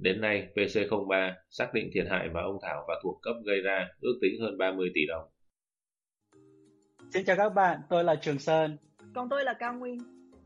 Đến 0.00 0.20
nay, 0.20 0.48
PC03 0.54 1.32
xác 1.50 1.74
định 1.74 1.90
thiệt 1.94 2.06
hại 2.10 2.28
mà 2.34 2.42
ông 2.42 2.58
Thảo 2.62 2.84
và 2.88 2.94
thuộc 3.02 3.18
cấp 3.22 3.34
gây 3.46 3.60
ra 3.60 3.88
ước 4.00 4.18
tính 4.22 4.40
hơn 4.40 4.58
30 4.58 4.90
tỷ 4.94 5.00
đồng. 5.06 5.28
Xin 7.10 7.24
chào 7.24 7.36
các 7.36 7.48
bạn, 7.48 7.80
tôi 7.90 8.04
là 8.04 8.14
Trường 8.14 8.38
Sơn. 8.38 8.76
Còn 9.14 9.28
tôi 9.28 9.44
là 9.44 9.54
Cao 9.58 9.74
Nguyên. 9.74 9.98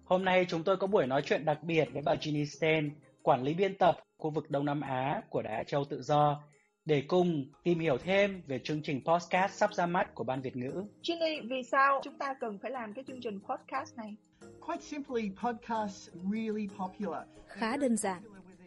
Hôm 0.04 0.24
nay 0.24 0.46
chúng 0.48 0.64
tôi 0.64 0.76
có 0.76 0.86
buổi 0.86 1.06
nói 1.06 1.22
chuyện 1.24 1.44
đặc 1.44 1.58
biệt 1.62 1.88
với 1.92 2.02
bà 2.06 2.14
Ginny 2.20 2.46
Sten, 2.46 2.90
quản 3.22 3.42
lý 3.42 3.54
biên 3.54 3.74
tập 3.74 3.96
khu 4.16 4.30
vực 4.30 4.50
Đông 4.50 4.64
Nam 4.64 4.80
Á 4.80 5.22
của 5.30 5.42
Đài 5.42 5.64
Châu 5.64 5.84
Tự 5.84 6.02
Do 6.02 6.42
để 6.84 7.02
cùng 7.08 7.44
tìm 7.62 7.78
hiểu 7.78 7.98
thêm 7.98 8.42
về 8.46 8.58
chương 8.64 8.82
trình 8.82 9.00
podcast 9.06 9.52
sắp 9.52 9.74
ra 9.74 9.86
mắt 9.86 10.14
của 10.14 10.24
Ban 10.24 10.40
Việt 10.40 10.56
ngữ. 10.56 10.84
Ginny, 11.02 11.40
vì 11.40 11.62
sao 11.62 12.00
chúng 12.04 12.18
ta 12.18 12.34
cần 12.40 12.58
phải 12.58 12.70
làm 12.70 12.92
cái 12.94 13.04
chương 13.06 13.20
trình 13.20 13.40
podcast 13.48 13.96
này? 13.96 14.16
Quite 14.60 14.82
simply, 14.82 15.30
podcasts 15.42 16.08
really 16.32 16.68
popular. 16.78 17.22
Khá 17.46 17.76
đơn 17.76 17.96
giản, 17.96 18.22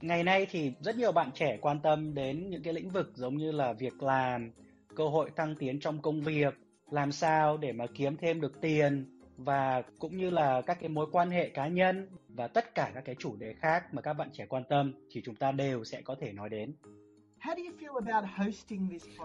Ngày 0.00 0.24
nay 0.24 0.46
thì 0.50 0.72
rất 0.80 0.96
nhiều 0.96 1.12
bạn 1.12 1.30
trẻ 1.34 1.58
quan 1.60 1.80
tâm 1.80 2.14
đến 2.14 2.50
những 2.50 2.62
cái 2.62 2.74
lĩnh 2.74 2.90
vực 2.90 3.12
giống 3.14 3.36
như 3.36 3.52
là 3.52 3.72
việc 3.72 4.02
làm, 4.02 4.50
cơ 4.96 5.08
hội 5.08 5.30
thăng 5.36 5.54
tiến 5.58 5.80
trong 5.80 6.02
công 6.02 6.20
việc, 6.20 6.54
làm 6.90 7.12
sao 7.12 7.56
để 7.56 7.72
mà 7.72 7.86
kiếm 7.94 8.16
thêm 8.16 8.40
được 8.40 8.60
tiền, 8.60 9.20
và 9.36 9.82
cũng 9.98 10.16
như 10.16 10.30
là 10.30 10.62
các 10.66 10.78
cái 10.80 10.88
mối 10.88 11.06
quan 11.12 11.30
hệ 11.30 11.48
cá 11.48 11.68
nhân 11.68 12.08
và 12.28 12.48
tất 12.48 12.74
cả 12.74 12.90
các 12.94 13.04
cái 13.04 13.14
chủ 13.18 13.36
đề 13.36 13.54
khác 13.60 13.94
mà 13.94 14.02
các 14.02 14.12
bạn 14.12 14.28
trẻ 14.32 14.46
quan 14.48 14.62
tâm 14.68 14.92
thì 15.10 15.20
chúng 15.24 15.34
ta 15.34 15.52
đều 15.52 15.84
sẽ 15.84 16.00
có 16.00 16.16
thể 16.20 16.32
nói 16.32 16.48
đến. 16.48 16.74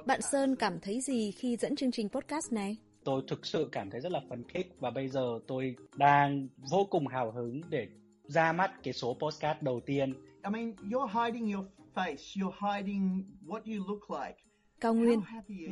Bạn 0.06 0.22
Sơn 0.22 0.56
cảm 0.56 0.80
thấy 0.80 1.02
gì 1.02 1.32
khi 1.32 1.58
dẫn 1.58 1.76
chương 1.76 1.92
trình 1.92 2.10
podcast 2.10 2.54
này? 2.54 2.78
Tôi 3.04 3.22
thực 3.28 3.46
sự 3.46 3.70
cảm 3.72 3.90
thấy 3.90 4.02
rất 4.02 4.12
là 4.12 4.22
phấn 4.30 4.44
khích 4.48 4.76
và 4.80 4.90
bây 4.90 5.08
giờ 5.08 5.40
tôi 5.48 5.76
đang 5.96 6.48
vô 6.72 6.88
cùng 6.90 7.08
hào 7.08 7.32
hứng 7.32 7.62
để 7.70 7.88
ra 8.24 8.52
mắt 8.52 8.72
cái 8.84 8.94
số 8.94 9.18
podcast 9.20 9.62
đầu 9.62 9.80
tiên. 9.86 10.14
I 10.44 10.50
mean, 10.52 10.76
you're 10.92 11.26
hiding 11.26 11.54
your 11.54 11.66
face, 11.96 12.36
you're 12.36 12.76
hiding 12.76 13.24
what 13.48 13.62
you 13.66 13.86
look 13.88 14.10
like. 14.10 14.38
Cao 14.82 14.94
Nguyên, 14.94 15.22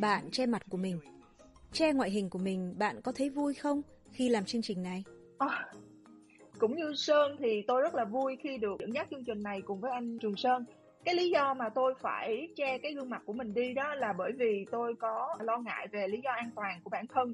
bạn 0.01 0.31
che 0.31 0.45
mặt 0.45 0.61
của 0.69 0.77
mình. 0.77 0.99
Che 1.71 1.93
ngoại 1.93 2.09
hình 2.09 2.29
của 2.29 2.39
mình, 2.39 2.75
bạn 2.77 3.01
có 3.01 3.11
thấy 3.11 3.29
vui 3.29 3.53
không 3.53 3.81
khi 4.11 4.29
làm 4.29 4.45
chương 4.45 4.61
trình 4.61 4.83
này? 4.83 5.03
À, 5.37 5.65
cũng 6.59 6.75
như 6.75 6.93
Sơn 6.95 7.35
thì 7.39 7.63
tôi 7.67 7.81
rất 7.81 7.95
là 7.95 8.05
vui 8.05 8.37
khi 8.43 8.57
được 8.57 8.79
dẫn 8.79 8.93
dắt 8.93 9.07
chương 9.11 9.23
trình 9.25 9.43
này 9.43 9.61
cùng 9.61 9.81
với 9.81 9.91
anh 9.91 10.17
Trường 10.19 10.35
Sơn 10.35 10.65
cái 11.05 11.15
lý 11.15 11.29
do 11.29 11.53
mà 11.53 11.69
tôi 11.69 11.93
phải 12.01 12.47
che 12.55 12.77
cái 12.77 12.93
gương 12.93 13.09
mặt 13.09 13.21
của 13.25 13.33
mình 13.33 13.53
đi 13.53 13.73
đó 13.73 13.95
là 13.95 14.13
bởi 14.17 14.31
vì 14.37 14.65
tôi 14.71 14.93
có 14.99 15.35
lo 15.39 15.57
ngại 15.57 15.87
về 15.91 16.07
lý 16.07 16.21
do 16.23 16.31
an 16.31 16.49
toàn 16.55 16.79
của 16.83 16.89
bản 16.89 17.05
thân 17.07 17.33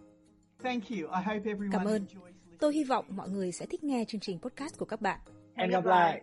Cảm 1.71 1.85
ơn. 1.85 2.05
Tôi 2.59 2.73
hy 2.73 2.83
vọng 2.83 3.05
mọi 3.09 3.29
người 3.29 3.51
sẽ 3.51 3.65
thích 3.65 3.83
nghe 3.83 4.05
chương 4.07 4.21
trình 4.21 4.39
podcast 4.39 4.77
của 4.77 4.85
các 4.85 5.01
bạn. 5.01 5.19
Hẹn 5.55 5.69
gặp 5.69 5.85
lại. 5.85 6.21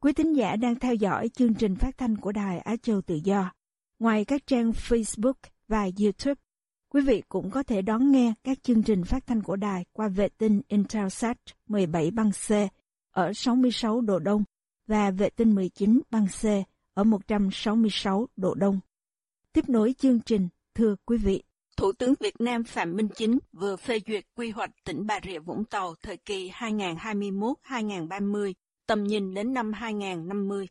Quý 0.00 0.12
thính 0.12 0.36
giả 0.36 0.56
đang 0.56 0.78
theo 0.78 0.94
dõi 0.94 1.28
chương 1.28 1.54
trình 1.54 1.76
phát 1.76 1.98
thanh 1.98 2.16
của 2.16 2.32
Đài 2.32 2.58
Á 2.58 2.76
Châu 2.82 3.00
Tự 3.00 3.14
Do. 3.24 3.52
Ngoài 3.98 4.24
các 4.24 4.46
trang 4.46 4.70
Facebook 4.70 5.34
và 5.68 5.88
YouTube, 6.00 6.40
quý 6.90 7.00
vị 7.00 7.22
cũng 7.28 7.50
có 7.50 7.62
thể 7.62 7.82
đón 7.82 8.12
nghe 8.12 8.34
các 8.44 8.62
chương 8.62 8.82
trình 8.82 9.04
phát 9.04 9.26
thanh 9.26 9.42
của 9.42 9.56
đài 9.56 9.84
qua 9.92 10.08
vệ 10.08 10.28
tinh 10.28 10.60
Intelsat 10.68 11.38
17 11.68 12.10
băng 12.10 12.30
C 12.30 12.52
ở 13.10 13.32
66 13.32 14.00
độ 14.00 14.18
Đông 14.18 14.44
và 14.86 15.10
vệ 15.10 15.30
tinh 15.30 15.54
19 15.54 16.00
băng 16.10 16.26
C 16.26 16.44
ở 16.94 17.04
166 17.04 18.28
độ 18.36 18.54
Đông. 18.54 18.80
Tiếp 19.52 19.68
nối 19.68 19.94
chương 19.98 20.20
trình, 20.20 20.48
thưa 20.74 20.96
quý 21.06 21.16
vị. 21.16 21.42
Thủ 21.76 21.92
tướng 21.92 22.14
Việt 22.20 22.40
Nam 22.40 22.64
Phạm 22.64 22.96
Minh 22.96 23.08
Chính 23.14 23.38
vừa 23.52 23.76
phê 23.76 24.00
duyệt 24.06 24.24
quy 24.34 24.50
hoạch 24.50 24.70
tỉnh 24.84 25.06
Bà 25.06 25.20
Rịa 25.24 25.38
Vũng 25.38 25.64
Tàu 25.64 25.94
thời 26.02 26.16
kỳ 26.16 26.50
2021-2030 26.50 28.52
tầm 28.86 29.04
nhìn 29.04 29.34
đến 29.34 29.54
năm 29.54 29.72
2050. 29.72 30.68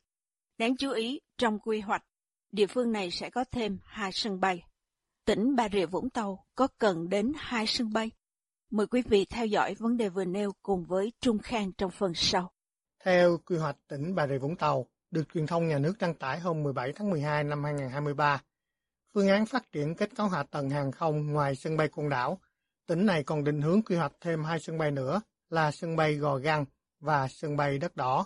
Đáng 0.58 0.78
chú 0.78 0.92
ý, 0.92 1.20
trong 1.38 1.60
quy 1.60 1.80
hoạch, 1.80 2.04
địa 2.52 2.68
phương 2.68 2.92
này 2.92 3.12
sẽ 3.12 3.30
có 3.30 3.44
thêm 3.52 3.78
hai 3.86 4.12
sân 4.12 4.40
bay. 4.40 4.64
Tỉnh 5.30 5.56
Bà 5.56 5.70
Rịa 5.74 5.86
Vũng 5.86 6.10
Tàu 6.10 6.46
có 6.56 6.68
cần 6.78 7.10
đến 7.10 7.32
hai 7.36 7.68
sân 7.68 7.94
bay? 7.94 8.12
Mời 8.72 8.88
quý 8.88 9.02
vị 9.02 9.26
theo 9.26 9.46
dõi 9.46 9.76
vấn 9.80 9.98
đề 9.98 10.10
vừa 10.10 10.26
nêu 10.26 10.52
cùng 10.64 10.86
với 10.86 11.12
Trung 11.22 11.40
Khang 11.40 11.72
trong 11.78 11.92
phần 11.92 12.14
sau. 12.16 12.52
Theo 13.04 13.38
quy 13.46 13.58
hoạch 13.58 13.76
tỉnh 13.88 14.16
Bà 14.16 14.28
Rịa 14.28 14.38
Vũng 14.38 14.56
Tàu, 14.56 14.86
được 15.12 15.24
truyền 15.34 15.48
thông 15.48 15.68
nhà 15.68 15.78
nước 15.78 15.94
đăng 16.00 16.14
tải 16.14 16.40
hôm 16.40 16.64
17 16.64 16.94
tháng 16.96 17.10
12 17.10 17.44
năm 17.44 17.64
2023, 17.64 18.42
phương 19.14 19.28
án 19.28 19.46
phát 19.46 19.72
triển 19.72 19.96
kết 19.96 20.16
cấu 20.16 20.28
hạ 20.28 20.44
tầng 20.44 20.70
hàng 20.70 20.92
không 20.92 21.34
ngoài 21.34 21.56
sân 21.56 21.78
bay 21.78 21.88
Côn 21.88 22.10
Đảo, 22.10 22.40
tỉnh 22.88 23.06
này 23.06 23.24
còn 23.24 23.44
định 23.44 23.62
hướng 23.62 23.82
quy 23.82 23.96
hoạch 23.96 24.14
thêm 24.22 24.44
hai 24.44 24.60
sân 24.60 24.78
bay 24.78 24.92
nữa 24.92 25.22
là 25.50 25.72
sân 25.72 25.96
bay 25.96 26.16
Gò 26.16 26.38
Găng 26.38 26.66
và 27.00 27.28
sân 27.28 27.58
bay 27.58 27.78
đất 27.78 27.96
đỏ. 27.96 28.26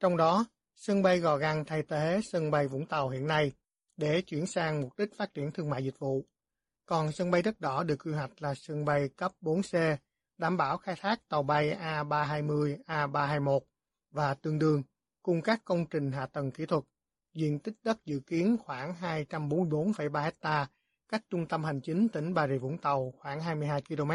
Trong 0.00 0.16
đó, 0.16 0.44
sân 0.74 1.02
bay 1.02 1.18
Gò 1.18 1.36
Găng 1.36 1.64
thay 1.64 1.82
thế 1.88 2.20
sân 2.32 2.50
bay 2.50 2.68
Vũng 2.68 2.86
Tàu 2.86 3.08
hiện 3.08 3.26
nay 3.26 3.52
để 3.96 4.22
chuyển 4.22 4.46
sang 4.46 4.80
mục 4.80 4.92
đích 4.98 5.16
phát 5.16 5.34
triển 5.34 5.50
thương 5.50 5.70
mại 5.70 5.84
dịch 5.84 5.98
vụ. 5.98 6.24
Còn 6.86 7.12
sân 7.12 7.30
bay 7.30 7.42
đất 7.42 7.60
đỏ 7.60 7.82
được 7.82 7.96
quy 8.04 8.12
hoạch 8.12 8.42
là 8.42 8.54
sân 8.54 8.84
bay 8.84 9.08
cấp 9.08 9.32
4C, 9.42 9.96
đảm 10.38 10.56
bảo 10.56 10.78
khai 10.78 10.94
thác 11.00 11.28
tàu 11.28 11.42
bay 11.42 11.76
A320, 11.80 12.76
A321 12.86 13.60
và 14.10 14.34
tương 14.34 14.58
đương 14.58 14.82
cùng 15.22 15.42
các 15.42 15.60
công 15.64 15.86
trình 15.86 16.12
hạ 16.12 16.26
tầng 16.26 16.50
kỹ 16.50 16.66
thuật. 16.66 16.84
Diện 17.34 17.58
tích 17.58 17.74
đất 17.82 18.04
dự 18.04 18.20
kiến 18.26 18.56
khoảng 18.64 18.94
244,3 19.00 20.30
ha, 20.42 20.66
cách 21.08 21.22
trung 21.30 21.46
tâm 21.46 21.64
hành 21.64 21.80
chính 21.80 22.08
tỉnh 22.08 22.34
Bà 22.34 22.48
Rịa 22.48 22.58
Vũng 22.58 22.78
Tàu 22.78 23.12
khoảng 23.18 23.40
22 23.40 23.82
km. 23.82 24.10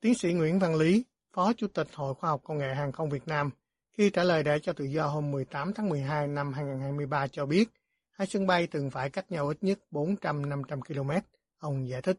Tiến 0.00 0.14
sĩ 0.14 0.32
Nguyễn 0.32 0.58
Văn 0.58 0.74
Lý, 0.74 1.04
Phó 1.32 1.52
Chủ 1.52 1.66
tịch 1.68 1.88
Hội 1.94 2.14
Khoa 2.14 2.30
học 2.30 2.40
Công 2.44 2.58
nghệ 2.58 2.74
Hàng 2.74 2.92
không 2.92 3.10
Việt 3.10 3.28
Nam, 3.28 3.50
khi 3.98 4.10
trả 4.10 4.24
lời 4.24 4.42
để 4.42 4.58
cho 4.58 4.72
tự 4.72 4.84
do 4.84 5.06
hôm 5.06 5.30
18 5.30 5.74
tháng 5.74 5.88
12 5.88 6.26
năm 6.26 6.52
2023 6.52 7.26
cho 7.26 7.46
biết, 7.46 7.68
hai 8.10 8.26
sân 8.26 8.46
bay 8.46 8.66
từng 8.66 8.90
phải 8.90 9.10
cách 9.10 9.30
nhau 9.30 9.48
ít 9.48 9.58
nhất 9.60 9.78
400-500 9.90 10.80
km. 10.80 11.10
Ông 11.62 11.88
giải 11.88 12.02
thích. 12.02 12.16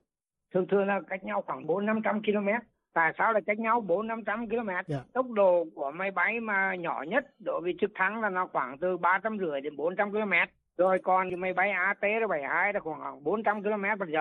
Thường 0.54 0.68
thường 0.68 0.88
là 0.88 1.02
cách 1.10 1.24
nhau 1.24 1.42
khoảng 1.42 1.68
400-500 1.68 2.22
km. 2.22 2.50
Tại 2.94 3.14
sao 3.18 3.34
là 3.34 3.40
cách 3.46 3.60
nhau 3.60 3.82
400-500 3.88 4.50
km? 4.50 4.70
Yeah. 4.70 5.14
Tốc 5.14 5.32
độ 5.32 5.66
của 5.76 5.92
máy 5.92 6.12
bay 6.12 6.40
mà 6.40 6.76
nhỏ 6.76 7.04
nhất 7.08 7.26
đối 7.40 7.62
với 7.62 7.76
trực 7.82 7.92
thăng 7.96 8.22
là 8.22 8.30
nó 8.30 8.48
khoảng 8.48 8.78
từ 8.78 8.98
350 8.98 9.62
đến 9.62 9.76
400 9.76 10.12
km. 10.12 10.34
Rồi 10.78 11.00
còn 11.04 11.30
cái 11.30 11.38
máy 11.38 11.54
bay 11.54 11.70
AT-72 11.70 12.74
là 12.74 12.80
khoảng 12.80 13.24
400 13.24 13.64
km 13.64 13.84
h 13.84 14.18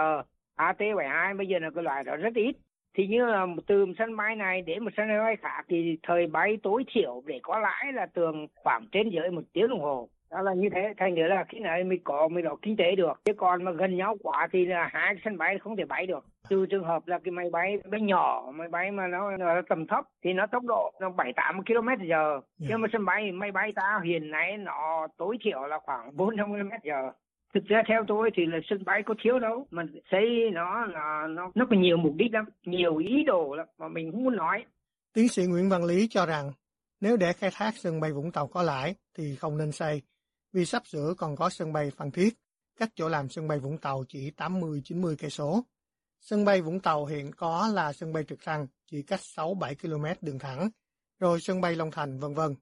AT-72 0.56 1.36
bây 1.36 1.46
giờ 1.46 1.58
là 1.58 1.70
cái 1.74 1.84
loại 1.84 2.04
đó 2.04 2.16
rất 2.16 2.34
ít 2.34 2.56
thì 2.94 3.06
như 3.06 3.26
là 3.26 3.46
từ 3.66 3.86
một 3.86 3.92
sân 3.98 4.16
bay 4.16 4.36
này 4.36 4.62
đến 4.62 4.84
một 4.84 4.90
sân 4.96 5.08
bay 5.08 5.36
khác 5.36 5.62
thì 5.68 5.98
thời 6.02 6.26
bay 6.26 6.58
tối 6.62 6.84
thiểu 6.94 7.22
để 7.26 7.40
có 7.42 7.58
lãi 7.58 7.92
là 7.92 8.06
tường 8.06 8.46
khoảng 8.54 8.86
trên 8.92 9.10
dưới 9.10 9.30
một 9.30 9.42
tiếng 9.52 9.68
đồng 9.68 9.80
hồ 9.80 10.08
đó 10.32 10.42
là 10.42 10.54
như 10.54 10.68
thế 10.74 10.94
thành 10.96 11.14
nữa 11.14 11.26
là 11.28 11.44
khi 11.48 11.58
này 11.58 11.84
mới 11.84 11.98
có 12.04 12.28
mới 12.28 12.42
có 12.42 12.56
kinh 12.62 12.76
tế 12.76 12.94
được. 12.96 13.20
Chứ 13.24 13.32
còn 13.36 13.64
mà 13.64 13.72
gần 13.72 13.96
nhau 13.96 14.16
quá 14.22 14.48
thì 14.52 14.66
là 14.66 14.88
hai 14.92 15.14
sân 15.24 15.38
bay 15.38 15.58
không 15.58 15.76
thể 15.76 15.84
bay 15.84 16.06
được. 16.06 16.24
Từ 16.48 16.66
trường 16.66 16.84
hợp 16.84 17.06
là 17.06 17.18
cái 17.24 17.32
máy 17.32 17.50
bay 17.52 17.76
bay 17.90 18.00
nhỏ 18.00 18.52
máy 18.54 18.68
bay 18.68 18.90
mà 18.90 19.06
nó, 19.06 19.36
nó 19.36 19.46
tầm 19.68 19.86
thấp 19.86 20.04
thì 20.24 20.32
nó 20.32 20.46
tốc 20.46 20.62
độ 20.64 20.92
nó 21.00 21.10
bảy 21.10 21.32
tám 21.36 21.64
km 21.64 21.88
giờ. 22.08 22.40
Nhưng 22.58 22.80
mà 22.80 22.88
sân 22.92 23.04
bay 23.04 23.32
máy 23.32 23.50
bay 23.52 23.72
ta 23.76 24.00
hiện 24.04 24.30
nay 24.30 24.56
nó 24.56 25.08
tối 25.16 25.36
thiểu 25.44 25.60
là 25.66 25.78
khoảng 25.82 26.16
bốn 26.16 26.36
trăm 26.36 26.52
km 26.52 26.70
giờ. 26.84 27.10
Thực 27.54 27.64
ra 27.64 27.82
theo 27.88 28.04
tôi 28.08 28.30
thì 28.34 28.46
là 28.46 28.58
sân 28.70 28.84
bay 28.84 29.02
có 29.06 29.14
thiếu 29.22 29.38
đâu 29.38 29.66
mà 29.70 29.82
xây 30.10 30.50
nó 30.52 30.86
là 30.86 31.26
nó 31.28 31.50
nó 31.54 31.66
có 31.70 31.76
nhiều 31.76 31.96
mục 31.96 32.12
đích 32.16 32.32
lắm 32.32 32.44
nhiều 32.66 32.96
ý 32.96 33.22
đồ 33.26 33.54
lắm 33.54 33.66
mà 33.78 33.88
mình 33.88 34.12
không 34.12 34.24
muốn 34.24 34.36
nói. 34.36 34.64
Tiến 35.14 35.28
sĩ 35.28 35.42
Nguyễn 35.46 35.68
Văn 35.68 35.84
Lý 35.84 36.06
cho 36.10 36.26
rằng 36.26 36.50
nếu 37.00 37.16
để 37.16 37.32
khai 37.32 37.50
thác 37.58 37.70
sân 37.74 38.00
bay 38.00 38.12
Vũng 38.12 38.32
Tàu 38.32 38.46
có 38.46 38.62
lãi 38.62 38.94
thì 39.18 39.36
không 39.40 39.58
nên 39.58 39.72
xây 39.72 40.02
vì 40.52 40.64
sắp 40.64 40.86
sửa 40.86 41.14
còn 41.18 41.36
có 41.36 41.50
sân 41.50 41.72
bay 41.72 41.90
Phan 41.90 42.10
Thiết 42.10 42.34
cách 42.78 42.88
chỗ 42.94 43.08
làm 43.08 43.28
sân 43.28 43.48
bay 43.48 43.58
Vũng 43.58 43.78
Tàu 43.78 44.04
chỉ 44.08 44.30
80-90 44.36 45.16
cây 45.18 45.30
số. 45.30 45.64
Sân 46.20 46.44
bay 46.44 46.62
Vũng 46.62 46.80
Tàu 46.80 47.06
hiện 47.06 47.30
có 47.36 47.70
là 47.74 47.92
sân 47.92 48.12
bay 48.12 48.24
trực 48.24 48.38
thăng 48.44 48.66
chỉ 48.86 49.02
cách 49.02 49.20
6-7 49.20 49.74
km 49.74 50.26
đường 50.26 50.38
thẳng, 50.38 50.70
rồi 51.18 51.40
sân 51.40 51.60
bay 51.60 51.76
Long 51.76 51.90
Thành 51.90 52.18
vân 52.18 52.34
vân. 52.34 52.54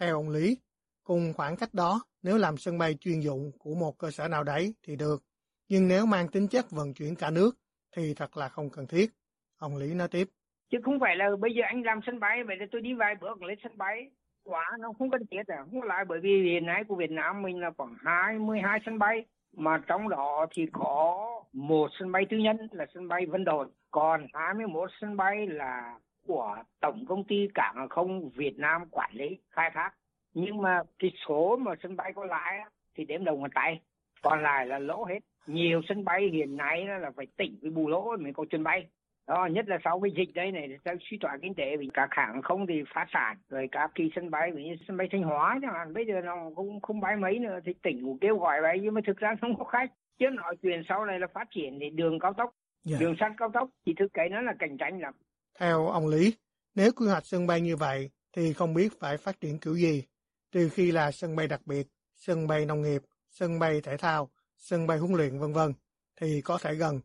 Theo 0.00 0.16
ông 0.16 0.30
Lý, 0.30 0.56
cùng 1.04 1.32
khoảng 1.32 1.56
cách 1.56 1.74
đó 1.74 2.02
nếu 2.22 2.36
làm 2.38 2.56
sân 2.56 2.78
bay 2.78 2.94
chuyên 3.00 3.20
dụng 3.20 3.52
của 3.58 3.74
một 3.74 3.98
cơ 3.98 4.10
sở 4.10 4.28
nào 4.28 4.44
đấy 4.44 4.74
thì 4.82 4.96
được, 4.96 5.22
nhưng 5.68 5.88
nếu 5.88 6.06
mang 6.06 6.28
tính 6.28 6.48
chất 6.48 6.70
vận 6.70 6.94
chuyển 6.94 7.14
cả 7.16 7.30
nước 7.30 7.50
thì 7.96 8.14
thật 8.14 8.36
là 8.36 8.48
không 8.48 8.70
cần 8.70 8.86
thiết. 8.86 9.10
Ông 9.56 9.76
Lý 9.76 9.94
nói 9.94 10.08
tiếp. 10.08 10.28
chứ 10.70 10.78
không 10.84 11.00
phải 11.00 11.16
là 11.16 11.24
bây 11.40 11.50
giờ 11.54 11.62
anh 11.66 11.82
làm 11.82 12.00
sân 12.06 12.20
bay 12.20 12.38
vậy 12.46 12.56
là 12.60 12.66
tôi 12.72 12.80
đi 12.80 12.94
vài 12.94 13.14
bước 13.20 13.42
lên 13.42 13.58
sân 13.62 13.78
bay 13.78 14.10
quá, 14.50 14.76
nó 14.80 14.92
không 14.98 15.10
cần 15.10 15.26
thiết 15.30 15.46
à 15.46 15.64
không 15.70 15.82
lại, 15.82 16.04
bởi 16.04 16.20
vì 16.20 16.42
hiện 16.42 16.66
nay 16.66 16.84
của 16.84 16.94
Việt 16.94 17.10
Nam 17.10 17.42
mình 17.42 17.60
là 17.60 17.70
khoảng 17.76 17.94
22 18.04 18.80
sân 18.86 18.98
bay, 18.98 19.24
mà 19.56 19.82
trong 19.86 20.08
đó 20.08 20.46
thì 20.50 20.66
có 20.72 21.26
một 21.52 21.90
sân 21.98 22.12
bay 22.12 22.26
tư 22.30 22.36
nhân 22.36 22.56
là 22.72 22.86
sân 22.94 23.08
bay 23.08 23.26
Vân 23.26 23.44
Đồn, 23.44 23.70
còn 23.90 24.26
21 24.34 24.90
sân 25.00 25.16
bay 25.16 25.46
là 25.46 25.98
của 26.26 26.56
tổng 26.80 27.04
công 27.08 27.24
ty 27.24 27.48
cảng 27.54 27.74
hàng 27.76 27.88
không 27.88 28.30
Việt 28.30 28.58
Nam 28.58 28.82
quản 28.90 29.10
lý, 29.12 29.38
khai 29.50 29.70
thác. 29.74 29.90
Nhưng 30.34 30.62
mà 30.62 30.82
cái 30.98 31.10
số 31.28 31.56
mà 31.56 31.74
sân 31.82 31.96
bay 31.96 32.12
có 32.14 32.24
lãi 32.24 32.58
thì 32.94 33.04
đếm 33.04 33.24
đầu 33.24 33.36
ngón 33.36 33.50
tay, 33.54 33.80
còn 34.22 34.42
lại 34.42 34.66
là 34.66 34.78
lỗ 34.78 35.04
hết. 35.04 35.18
Nhiều 35.46 35.80
sân 35.88 36.04
bay 36.04 36.28
hiện 36.32 36.56
nay 36.56 36.86
là 36.86 37.10
phải 37.16 37.26
tỉnh 37.36 37.58
với 37.62 37.70
bù 37.70 37.88
lỗ 37.88 38.16
mới 38.16 38.32
có 38.32 38.44
chuyến 38.50 38.62
bay 38.62 38.86
đó 39.30 39.48
nhất 39.52 39.64
là 39.68 39.78
sau 39.84 40.00
cái 40.00 40.10
dịch 40.16 40.34
đây 40.34 40.52
này 40.52 40.68
sau 40.84 40.94
suy 41.10 41.18
thoái 41.20 41.38
kinh 41.42 41.54
tế 41.54 41.76
vì 41.80 41.88
các 41.94 42.08
hãng 42.10 42.42
không 42.42 42.66
thì 42.66 42.74
phá 42.94 43.06
sản 43.12 43.36
rồi 43.50 43.68
các 43.72 43.90
kỳ 43.94 44.04
sân 44.14 44.30
bay 44.30 44.50
ví 44.54 44.64
như 44.64 44.74
sân 44.88 44.96
bay 44.96 45.08
thanh 45.12 45.22
hóa 45.22 45.58
chẳng 45.62 45.74
hạn 45.74 45.94
bây 45.94 46.04
giờ 46.06 46.14
nó 46.24 46.34
không 46.56 46.80
không 46.80 47.00
bay 47.00 47.16
mấy 47.16 47.38
nữa 47.38 47.58
thì 47.64 47.72
tỉnh 47.82 48.02
cũng 48.04 48.18
kêu 48.18 48.36
gọi 48.38 48.62
vậy 48.62 48.78
nhưng 48.82 48.94
mà 48.94 49.00
thực 49.06 49.16
ra 49.16 49.34
không 49.40 49.58
có 49.58 49.64
khách. 49.64 49.90
Chứ 50.18 50.26
nói 50.34 50.56
chuyện 50.62 50.82
sau 50.88 51.04
này 51.04 51.20
là 51.20 51.26
phát 51.34 51.48
triển 51.54 51.78
thì 51.80 51.90
đường 51.90 52.18
cao 52.18 52.32
tốc 52.32 52.50
yeah. 52.88 53.00
đường 53.00 53.14
sắt 53.20 53.32
cao 53.36 53.50
tốc 53.54 53.68
thì 53.86 53.94
thực 53.98 54.08
cái 54.14 54.28
nó 54.28 54.40
là 54.40 54.52
cạnh 54.58 54.76
tranh 54.78 55.00
lắm. 55.00 55.14
Theo 55.60 55.86
ông 55.86 56.06
lý 56.06 56.34
nếu 56.74 56.92
quy 56.96 57.06
hoạch 57.06 57.26
sân 57.26 57.46
bay 57.46 57.60
như 57.60 57.76
vậy 57.76 58.10
thì 58.36 58.52
không 58.52 58.74
biết 58.74 58.88
phải 59.00 59.16
phát 59.16 59.40
triển 59.40 59.58
kiểu 59.58 59.74
gì. 59.74 60.04
Trừ 60.52 60.68
khi 60.72 60.92
là 60.92 61.10
sân 61.10 61.36
bay 61.36 61.48
đặc 61.48 61.60
biệt 61.66 61.86
sân 62.14 62.46
bay 62.46 62.66
nông 62.66 62.82
nghiệp 62.82 63.02
sân 63.28 63.58
bay 63.58 63.80
thể 63.80 63.96
thao 63.96 64.28
sân 64.56 64.86
bay 64.86 64.98
huấn 64.98 65.12
luyện 65.12 65.38
vân 65.38 65.52
vân 65.52 65.72
thì 66.20 66.40
có 66.44 66.58
thể 66.62 66.74
gần 66.74 67.00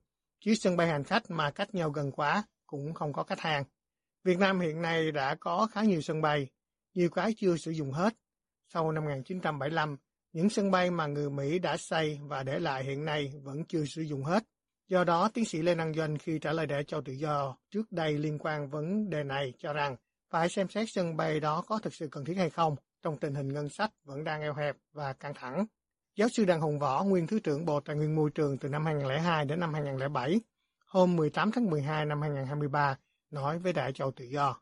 chứ 0.46 0.56
sân 0.56 0.78
bay 0.78 0.88
hành 0.88 1.04
khách 1.04 1.32
mà 1.32 1.52
cách 1.52 1.76
nhau 1.76 1.90
gần 1.90 2.12
quá 2.12 2.44
cũng 2.68 2.94
không 2.94 3.14
có 3.14 3.24
khách 3.24 3.40
hàng. 3.40 3.64
Việt 4.24 4.40
Nam 4.40 4.60
hiện 4.60 4.82
nay 4.82 5.12
đã 5.12 5.36
có 5.40 5.68
khá 5.72 5.82
nhiều 5.82 6.02
sân 6.02 6.22
bay, 6.22 6.48
nhiều 6.94 7.10
cái 7.10 7.34
chưa 7.38 7.58
sử 7.58 7.72
dụng 7.72 7.92
hết. 7.92 8.14
Sau 8.74 8.92
năm 8.92 9.04
1975, 9.04 9.98
những 10.34 10.50
sân 10.50 10.72
bay 10.72 10.92
mà 10.92 11.08
người 11.08 11.30
Mỹ 11.30 11.60
đã 11.60 11.78
xây 11.78 12.20
và 12.22 12.44
để 12.44 12.60
lại 12.60 12.84
hiện 12.84 13.06
nay 13.06 13.34
vẫn 13.44 13.66
chưa 13.68 13.86
sử 13.86 14.02
dụng 14.02 14.24
hết. 14.24 14.44
Do 14.88 15.04
đó, 15.04 15.30
tiến 15.34 15.46
sĩ 15.46 15.62
Lê 15.62 15.76
Năng 15.76 15.94
Doanh 15.94 16.18
khi 16.18 16.40
trả 16.40 16.54
lời 16.54 16.66
để 16.66 16.84
cho 16.88 17.02
tự 17.02 17.14
do 17.14 17.58
trước 17.72 17.92
đây 17.92 18.18
liên 18.18 18.38
quan 18.40 18.70
vấn 18.70 19.10
đề 19.10 19.24
này 19.24 19.54
cho 19.58 19.74
rằng 19.74 19.96
phải 20.30 20.50
xem 20.50 20.70
xét 20.70 20.88
sân 20.90 21.18
bay 21.18 21.40
đó 21.40 21.64
có 21.68 21.80
thực 21.80 21.94
sự 21.94 22.08
cần 22.12 22.26
thiết 22.26 22.38
hay 22.38 22.50
không 22.50 22.76
trong 23.04 23.18
tình 23.18 23.36
hình 23.36 23.54
ngân 23.54 23.70
sách 23.70 23.92
vẫn 24.04 24.24
đang 24.24 24.42
eo 24.42 24.54
hẹp 24.54 24.76
và 24.94 25.14
căng 25.14 25.34
thẳng. 25.34 25.66
Giáo 26.18 26.28
sư 26.30 26.46
Đặng 26.48 26.62
Hồng 26.62 26.80
Võ, 26.80 27.04
nguyên 27.04 27.28
Thứ 27.28 27.40
trưởng 27.44 27.66
Bộ 27.66 27.80
Tài 27.80 27.96
nguyên 27.96 28.16
Môi 28.16 28.30
trường 28.36 28.58
từ 28.62 28.70
năm 28.70 28.86
2002 28.86 29.46
đến 29.46 29.60
năm 29.60 29.74
2007, 29.74 30.40
hôm 30.88 31.16
18 31.16 31.50
tháng 31.54 31.70
12 31.70 32.06
năm 32.06 32.22
2023, 32.22 32.96
nói 33.32 33.60
với 33.60 33.74
Đại 33.74 33.92
Châu 33.94 34.12
Tự 34.12 34.26
Do. 34.26 34.56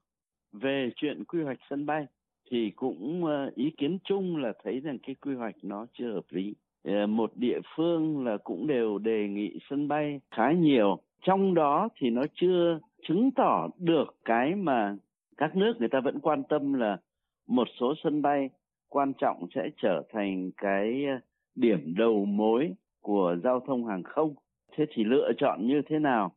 Về 0.52 0.90
chuyện 0.96 1.24
quy 1.24 1.44
hoạch 1.44 1.58
sân 1.70 1.86
bay, 1.86 2.06
thì 2.52 2.72
cũng 2.76 3.26
ờ, 3.26 3.52
ý 3.56 3.72
kiến 3.78 3.98
chung 4.04 4.38
là 4.38 4.54
thấy 4.64 4.80
rằng 4.80 4.98
cái 5.08 5.16
quy 5.16 5.36
hoạch 5.36 5.56
nó 5.62 5.86
chưa 5.94 6.14
hợp 6.14 6.26
lý. 6.30 6.56
Ờ, 6.84 7.08
một 7.08 7.32
địa 7.36 7.60
phương 7.76 8.26
là 8.26 8.38
cũng 8.44 8.68
đều 8.68 8.98
đề 8.98 9.28
nghị 9.28 9.60
sân 9.70 9.88
bay 9.88 10.20
khá 10.32 10.52
nhiều. 10.52 10.98
Trong 11.22 11.54
đó 11.54 11.90
thì 11.96 12.10
nó 12.10 12.22
chưa 12.36 12.80
chứng 13.08 13.32
tỏ 13.36 13.68
được 13.78 14.16
cái 14.26 14.56
mà 14.56 14.96
các 15.38 15.56
nước 15.56 15.74
người 15.80 15.90
ta 15.92 16.00
vẫn 16.04 16.20
quan 16.20 16.44
tâm 16.50 16.74
là 16.74 16.98
một 17.48 17.68
số 17.80 17.94
sân 18.04 18.22
bay 18.22 18.50
quan 18.90 19.14
trọng 19.14 19.48
sẽ 19.56 19.62
trở 19.82 20.04
thành 20.14 20.52
cái 20.58 21.06
ờ, 21.06 21.20
điểm 21.56 21.96
đầu 21.98 22.26
mối 22.26 22.74
của 23.02 23.36
giao 23.44 23.60
thông 23.60 23.86
hàng 23.86 24.04
không. 24.04 24.36
Thế 24.78 24.86
thì 24.94 25.04
lựa 25.04 25.32
chọn 25.38 25.68
như 25.68 25.82
thế 25.90 26.00
nào? 26.00 26.32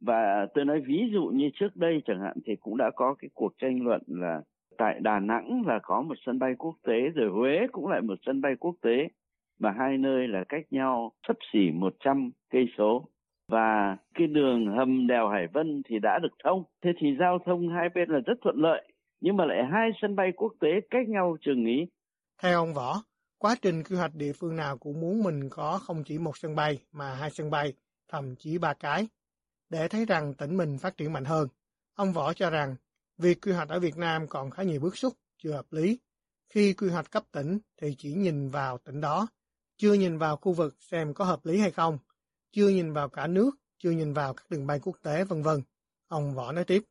Và 0.00 0.46
tôi 0.54 0.64
nói 0.64 0.80
ví 0.86 1.00
dụ 1.12 1.24
như 1.24 1.50
trước 1.54 1.76
đây 1.76 2.02
chẳng 2.06 2.20
hạn 2.20 2.36
thì 2.46 2.56
cũng 2.56 2.76
đã 2.76 2.90
có 2.96 3.14
cái 3.18 3.30
cuộc 3.34 3.52
tranh 3.58 3.84
luận 3.84 4.02
là 4.06 4.40
tại 4.78 5.00
Đà 5.00 5.20
Nẵng 5.20 5.62
là 5.66 5.78
có 5.82 6.02
một 6.02 6.14
sân 6.26 6.38
bay 6.38 6.54
quốc 6.58 6.74
tế 6.86 7.08
rồi 7.14 7.30
Huế 7.30 7.66
cũng 7.72 7.86
lại 7.86 8.00
một 8.00 8.18
sân 8.26 8.40
bay 8.40 8.52
quốc 8.60 8.74
tế 8.82 9.08
mà 9.58 9.74
hai 9.78 9.98
nơi 9.98 10.28
là 10.28 10.44
cách 10.48 10.64
nhau 10.70 11.12
sấp 11.28 11.36
xỉ 11.52 11.70
100 11.74 12.30
cây 12.50 12.66
số 12.78 13.08
và 13.48 13.96
cái 14.14 14.26
đường 14.26 14.66
hầm 14.66 15.06
đèo 15.06 15.28
Hải 15.28 15.46
Vân 15.52 15.82
thì 15.88 15.98
đã 15.98 16.18
được 16.22 16.32
thông. 16.44 16.64
Thế 16.84 16.90
thì 16.98 17.16
giao 17.18 17.38
thông 17.46 17.68
hai 17.68 17.88
bên 17.94 18.10
là 18.10 18.18
rất 18.26 18.34
thuận 18.42 18.56
lợi 18.56 18.92
nhưng 19.20 19.36
mà 19.36 19.44
lại 19.44 19.64
hai 19.72 19.90
sân 20.02 20.16
bay 20.16 20.32
quốc 20.36 20.52
tế 20.60 20.68
cách 20.90 21.08
nhau 21.08 21.36
chừng 21.40 21.64
ý. 21.64 21.86
Theo 22.42 22.58
ông 22.58 22.74
Võ, 22.74 22.94
Quá 23.42 23.56
trình 23.62 23.82
quy 23.82 23.96
hoạch 23.96 24.14
địa 24.14 24.32
phương 24.32 24.56
nào 24.56 24.78
cũng 24.78 25.00
muốn 25.00 25.22
mình 25.22 25.48
có 25.50 25.78
không 25.82 26.04
chỉ 26.04 26.18
một 26.18 26.36
sân 26.36 26.54
bay 26.54 26.78
mà 26.92 27.14
hai 27.14 27.30
sân 27.30 27.50
bay, 27.50 27.72
thậm 28.08 28.36
chí 28.36 28.58
ba 28.58 28.74
cái, 28.74 29.08
để 29.70 29.88
thấy 29.88 30.04
rằng 30.04 30.34
tỉnh 30.34 30.56
mình 30.56 30.78
phát 30.78 30.96
triển 30.96 31.12
mạnh 31.12 31.24
hơn. 31.24 31.48
Ông 31.94 32.12
Võ 32.12 32.32
cho 32.32 32.50
rằng 32.50 32.76
việc 33.18 33.38
quy 33.46 33.52
hoạch 33.52 33.68
ở 33.68 33.80
Việt 33.80 33.96
Nam 33.96 34.26
còn 34.28 34.50
khá 34.50 34.62
nhiều 34.62 34.80
bước 34.80 34.96
xúc, 34.96 35.12
chưa 35.38 35.52
hợp 35.52 35.66
lý. 35.70 35.98
Khi 36.48 36.72
quy 36.72 36.88
hoạch 36.88 37.10
cấp 37.10 37.22
tỉnh 37.32 37.58
thì 37.80 37.94
chỉ 37.98 38.12
nhìn 38.12 38.48
vào 38.48 38.78
tỉnh 38.78 39.00
đó, 39.00 39.26
chưa 39.76 39.92
nhìn 39.92 40.18
vào 40.18 40.36
khu 40.36 40.52
vực 40.52 40.74
xem 40.78 41.14
có 41.14 41.24
hợp 41.24 41.46
lý 41.46 41.58
hay 41.58 41.70
không, 41.70 41.98
chưa 42.52 42.68
nhìn 42.68 42.92
vào 42.92 43.08
cả 43.08 43.26
nước, 43.26 43.50
chưa 43.78 43.90
nhìn 43.90 44.12
vào 44.12 44.34
các 44.34 44.44
đường 44.50 44.66
bay 44.66 44.80
quốc 44.82 44.96
tế 45.02 45.24
vân 45.24 45.42
vân. 45.42 45.60
Ông 46.08 46.34
Võ 46.34 46.52
nói 46.52 46.64
tiếp. 46.64 46.82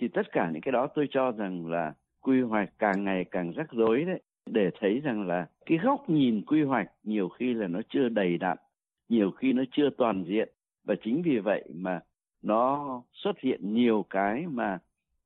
Thì 0.00 0.06
tất 0.14 0.22
cả 0.32 0.50
những 0.52 0.62
cái 0.62 0.72
đó 0.72 0.88
tôi 0.94 1.06
cho 1.10 1.30
rằng 1.30 1.66
là 1.66 1.92
quy 2.20 2.40
hoạch 2.42 2.68
càng 2.78 3.04
ngày 3.04 3.24
càng 3.30 3.52
rắc 3.56 3.66
rối 3.72 4.04
đấy 4.06 4.22
để 4.52 4.70
thấy 4.80 5.00
rằng 5.00 5.26
là 5.26 5.46
cái 5.66 5.78
góc 5.78 6.10
nhìn 6.10 6.42
quy 6.46 6.62
hoạch 6.62 6.90
nhiều 7.02 7.28
khi 7.28 7.54
là 7.54 7.66
nó 7.66 7.80
chưa 7.88 8.08
đầy 8.08 8.38
đặn, 8.38 8.56
nhiều 9.08 9.30
khi 9.30 9.52
nó 9.52 9.62
chưa 9.72 9.90
toàn 9.98 10.24
diện. 10.28 10.48
Và 10.84 10.94
chính 11.04 11.22
vì 11.22 11.38
vậy 11.38 11.64
mà 11.74 12.00
nó 12.42 13.02
xuất 13.12 13.40
hiện 13.40 13.74
nhiều 13.74 14.04
cái 14.10 14.46
mà 14.46 14.78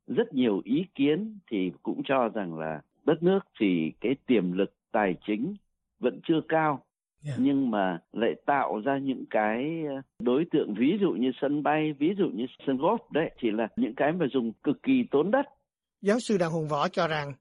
rất 0.06 0.34
nhiều 0.34 0.60
ý 0.64 0.86
kiến 0.94 1.38
thì 1.50 1.72
cũng 1.82 2.02
cho 2.04 2.28
rằng 2.28 2.58
là 2.58 2.80
đất 3.04 3.22
nước 3.22 3.40
thì 3.60 3.92
cái 4.00 4.14
tiềm 4.26 4.52
lực 4.52 4.74
tài 4.92 5.14
chính 5.26 5.54
vẫn 6.00 6.20
chưa 6.24 6.40
cao. 6.48 6.84
Yeah. 7.26 7.38
nhưng 7.40 7.70
mà 7.70 7.98
lại 8.12 8.34
tạo 8.46 8.80
ra 8.84 8.98
những 8.98 9.24
cái 9.30 9.84
đối 10.18 10.44
tượng 10.52 10.74
ví 10.74 10.98
dụ 11.00 11.10
như 11.10 11.30
sân 11.40 11.62
bay 11.62 11.92
ví 11.92 12.14
dụ 12.18 12.28
như 12.34 12.46
sân 12.66 12.76
golf 12.76 12.98
đấy 13.12 13.30
chỉ 13.42 13.50
là 13.50 13.68
những 13.76 13.94
cái 13.94 14.12
mà 14.12 14.26
dùng 14.32 14.52
cực 14.62 14.82
kỳ 14.82 15.04
tốn 15.10 15.30
đất. 15.30 15.46
Giáo 16.00 16.18
sư 16.20 16.36
đặng 16.40 16.50
hùng 16.52 16.68
võ 16.68 16.88
cho 16.88 17.08
rằng 17.08 17.32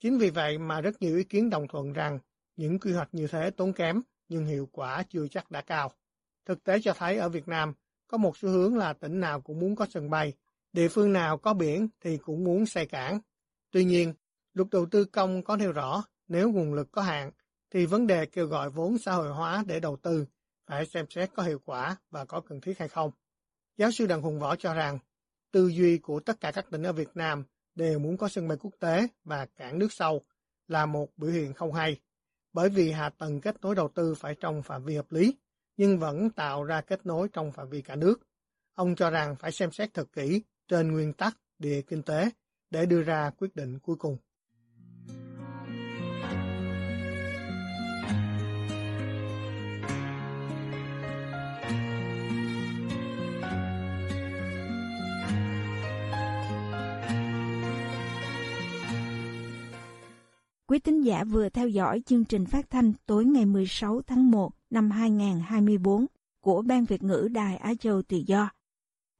Chính 0.00 0.18
vì 0.18 0.30
vậy 0.30 0.58
mà 0.58 0.80
rất 0.80 1.02
nhiều 1.02 1.16
ý 1.16 1.24
kiến 1.24 1.50
đồng 1.50 1.68
thuận 1.68 1.92
rằng 1.92 2.18
những 2.56 2.78
quy 2.78 2.92
hoạch 2.92 3.08
như 3.12 3.26
thế 3.26 3.50
tốn 3.50 3.72
kém 3.72 4.02
nhưng 4.28 4.46
hiệu 4.46 4.68
quả 4.72 5.02
chưa 5.08 5.28
chắc 5.28 5.50
đã 5.50 5.60
cao. 5.60 5.92
Thực 6.46 6.64
tế 6.64 6.80
cho 6.82 6.92
thấy 6.92 7.16
ở 7.16 7.28
Việt 7.28 7.48
Nam 7.48 7.72
có 8.08 8.18
một 8.18 8.36
xu 8.36 8.48
hướng 8.48 8.76
là 8.76 8.92
tỉnh 8.92 9.20
nào 9.20 9.40
cũng 9.40 9.58
muốn 9.58 9.76
có 9.76 9.86
sân 9.90 10.10
bay, 10.10 10.32
địa 10.72 10.88
phương 10.88 11.12
nào 11.12 11.38
có 11.38 11.54
biển 11.54 11.88
thì 12.00 12.16
cũng 12.16 12.44
muốn 12.44 12.66
xây 12.66 12.86
cảng. 12.86 13.20
Tuy 13.70 13.84
nhiên, 13.84 14.14
luật 14.54 14.68
đầu 14.70 14.86
tư 14.86 15.04
công 15.04 15.42
có 15.42 15.56
nêu 15.56 15.72
rõ 15.72 16.04
nếu 16.28 16.50
nguồn 16.50 16.74
lực 16.74 16.88
có 16.92 17.02
hạn 17.02 17.30
thì 17.70 17.86
vấn 17.86 18.06
đề 18.06 18.26
kêu 18.26 18.46
gọi 18.46 18.70
vốn 18.70 18.98
xã 18.98 19.12
hội 19.12 19.28
hóa 19.28 19.64
để 19.66 19.80
đầu 19.80 19.96
tư 19.96 20.26
phải 20.66 20.86
xem 20.86 21.06
xét 21.10 21.30
có 21.34 21.42
hiệu 21.42 21.60
quả 21.64 21.96
và 22.10 22.24
có 22.24 22.40
cần 22.40 22.60
thiết 22.60 22.78
hay 22.78 22.88
không. 22.88 23.10
Giáo 23.76 23.90
sư 23.90 24.06
Đặng 24.06 24.22
Hùng 24.22 24.40
Võ 24.40 24.56
cho 24.56 24.74
rằng 24.74 24.98
tư 25.52 25.68
duy 25.68 25.98
của 25.98 26.20
tất 26.20 26.40
cả 26.40 26.52
các 26.52 26.70
tỉnh 26.70 26.82
ở 26.82 26.92
Việt 26.92 27.10
Nam 27.14 27.44
đều 27.80 27.98
muốn 27.98 28.16
có 28.16 28.28
sân 28.28 28.48
bay 28.48 28.58
quốc 28.60 28.74
tế 28.80 29.06
và 29.24 29.46
cảng 29.56 29.78
nước 29.78 29.92
sâu 29.92 30.22
là 30.68 30.86
một 30.86 31.08
biểu 31.16 31.30
hiện 31.30 31.54
không 31.54 31.72
hay, 31.72 32.00
bởi 32.52 32.68
vì 32.68 32.90
hạ 32.90 33.10
tầng 33.18 33.40
kết 33.40 33.56
nối 33.62 33.74
đầu 33.74 33.88
tư 33.94 34.14
phải 34.14 34.34
trong 34.40 34.62
phạm 34.62 34.84
vi 34.84 34.96
hợp 34.96 35.12
lý, 35.12 35.36
nhưng 35.76 35.98
vẫn 35.98 36.30
tạo 36.30 36.64
ra 36.64 36.80
kết 36.80 37.06
nối 37.06 37.28
trong 37.32 37.52
phạm 37.52 37.68
vi 37.68 37.82
cả 37.82 37.96
nước. 37.96 38.20
Ông 38.74 38.94
cho 38.94 39.10
rằng 39.10 39.36
phải 39.36 39.52
xem 39.52 39.72
xét 39.72 39.94
thật 39.94 40.12
kỹ 40.12 40.42
trên 40.68 40.92
nguyên 40.92 41.12
tắc 41.12 41.36
địa 41.58 41.82
kinh 41.82 42.02
tế 42.02 42.30
để 42.70 42.86
đưa 42.86 43.02
ra 43.02 43.30
quyết 43.30 43.56
định 43.56 43.78
cuối 43.78 43.96
cùng. 43.96 44.16
Quý 60.70 60.78
tín 60.78 61.00
giả 61.00 61.24
vừa 61.24 61.48
theo 61.48 61.68
dõi 61.68 62.02
chương 62.06 62.24
trình 62.24 62.46
phát 62.46 62.70
thanh 62.70 62.92
tối 63.06 63.24
ngày 63.24 63.46
16 63.46 64.02
tháng 64.02 64.30
1 64.30 64.52
năm 64.70 64.90
2024 64.90 66.06
của 66.40 66.62
Ban 66.62 66.84
Việt 66.84 67.02
ngữ 67.02 67.28
Đài 67.32 67.56
Á 67.56 67.74
Châu 67.80 68.02
Tự 68.02 68.22
Do. 68.26 68.50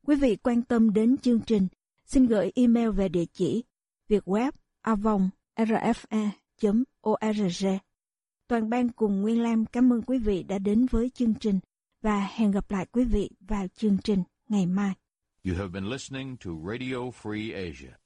Quý 0.06 0.16
vị 0.16 0.36
quan 0.36 0.62
tâm 0.62 0.92
đến 0.92 1.16
chương 1.18 1.40
trình, 1.40 1.68
xin 2.04 2.26
gửi 2.26 2.52
email 2.54 2.90
về 2.90 3.08
địa 3.08 3.24
chỉ 3.32 3.64
vietweb 4.08 4.52
avong 4.80 5.30
rfe.org. 5.56 6.68
Toàn 8.48 8.70
ban 8.70 8.88
cùng 8.88 9.20
Nguyên 9.20 9.42
Lam 9.42 9.66
cảm 9.66 9.92
ơn 9.92 10.02
quý 10.02 10.18
vị 10.18 10.42
đã 10.42 10.58
đến 10.58 10.86
với 10.90 11.10
chương 11.14 11.34
trình 11.34 11.60
và 12.02 12.28
hẹn 12.34 12.50
gặp 12.50 12.70
lại 12.70 12.86
quý 12.92 13.04
vị 13.04 13.30
vào 13.40 13.66
chương 13.74 13.98
trình 14.04 14.22
ngày 14.48 14.66
mai. 14.66 14.92
You 15.44 15.54
have 15.54 15.68
been 15.68 15.90
listening 15.90 16.36
to 16.36 16.50
Radio 16.70 16.96
Free 17.22 17.68
Asia. 17.68 17.99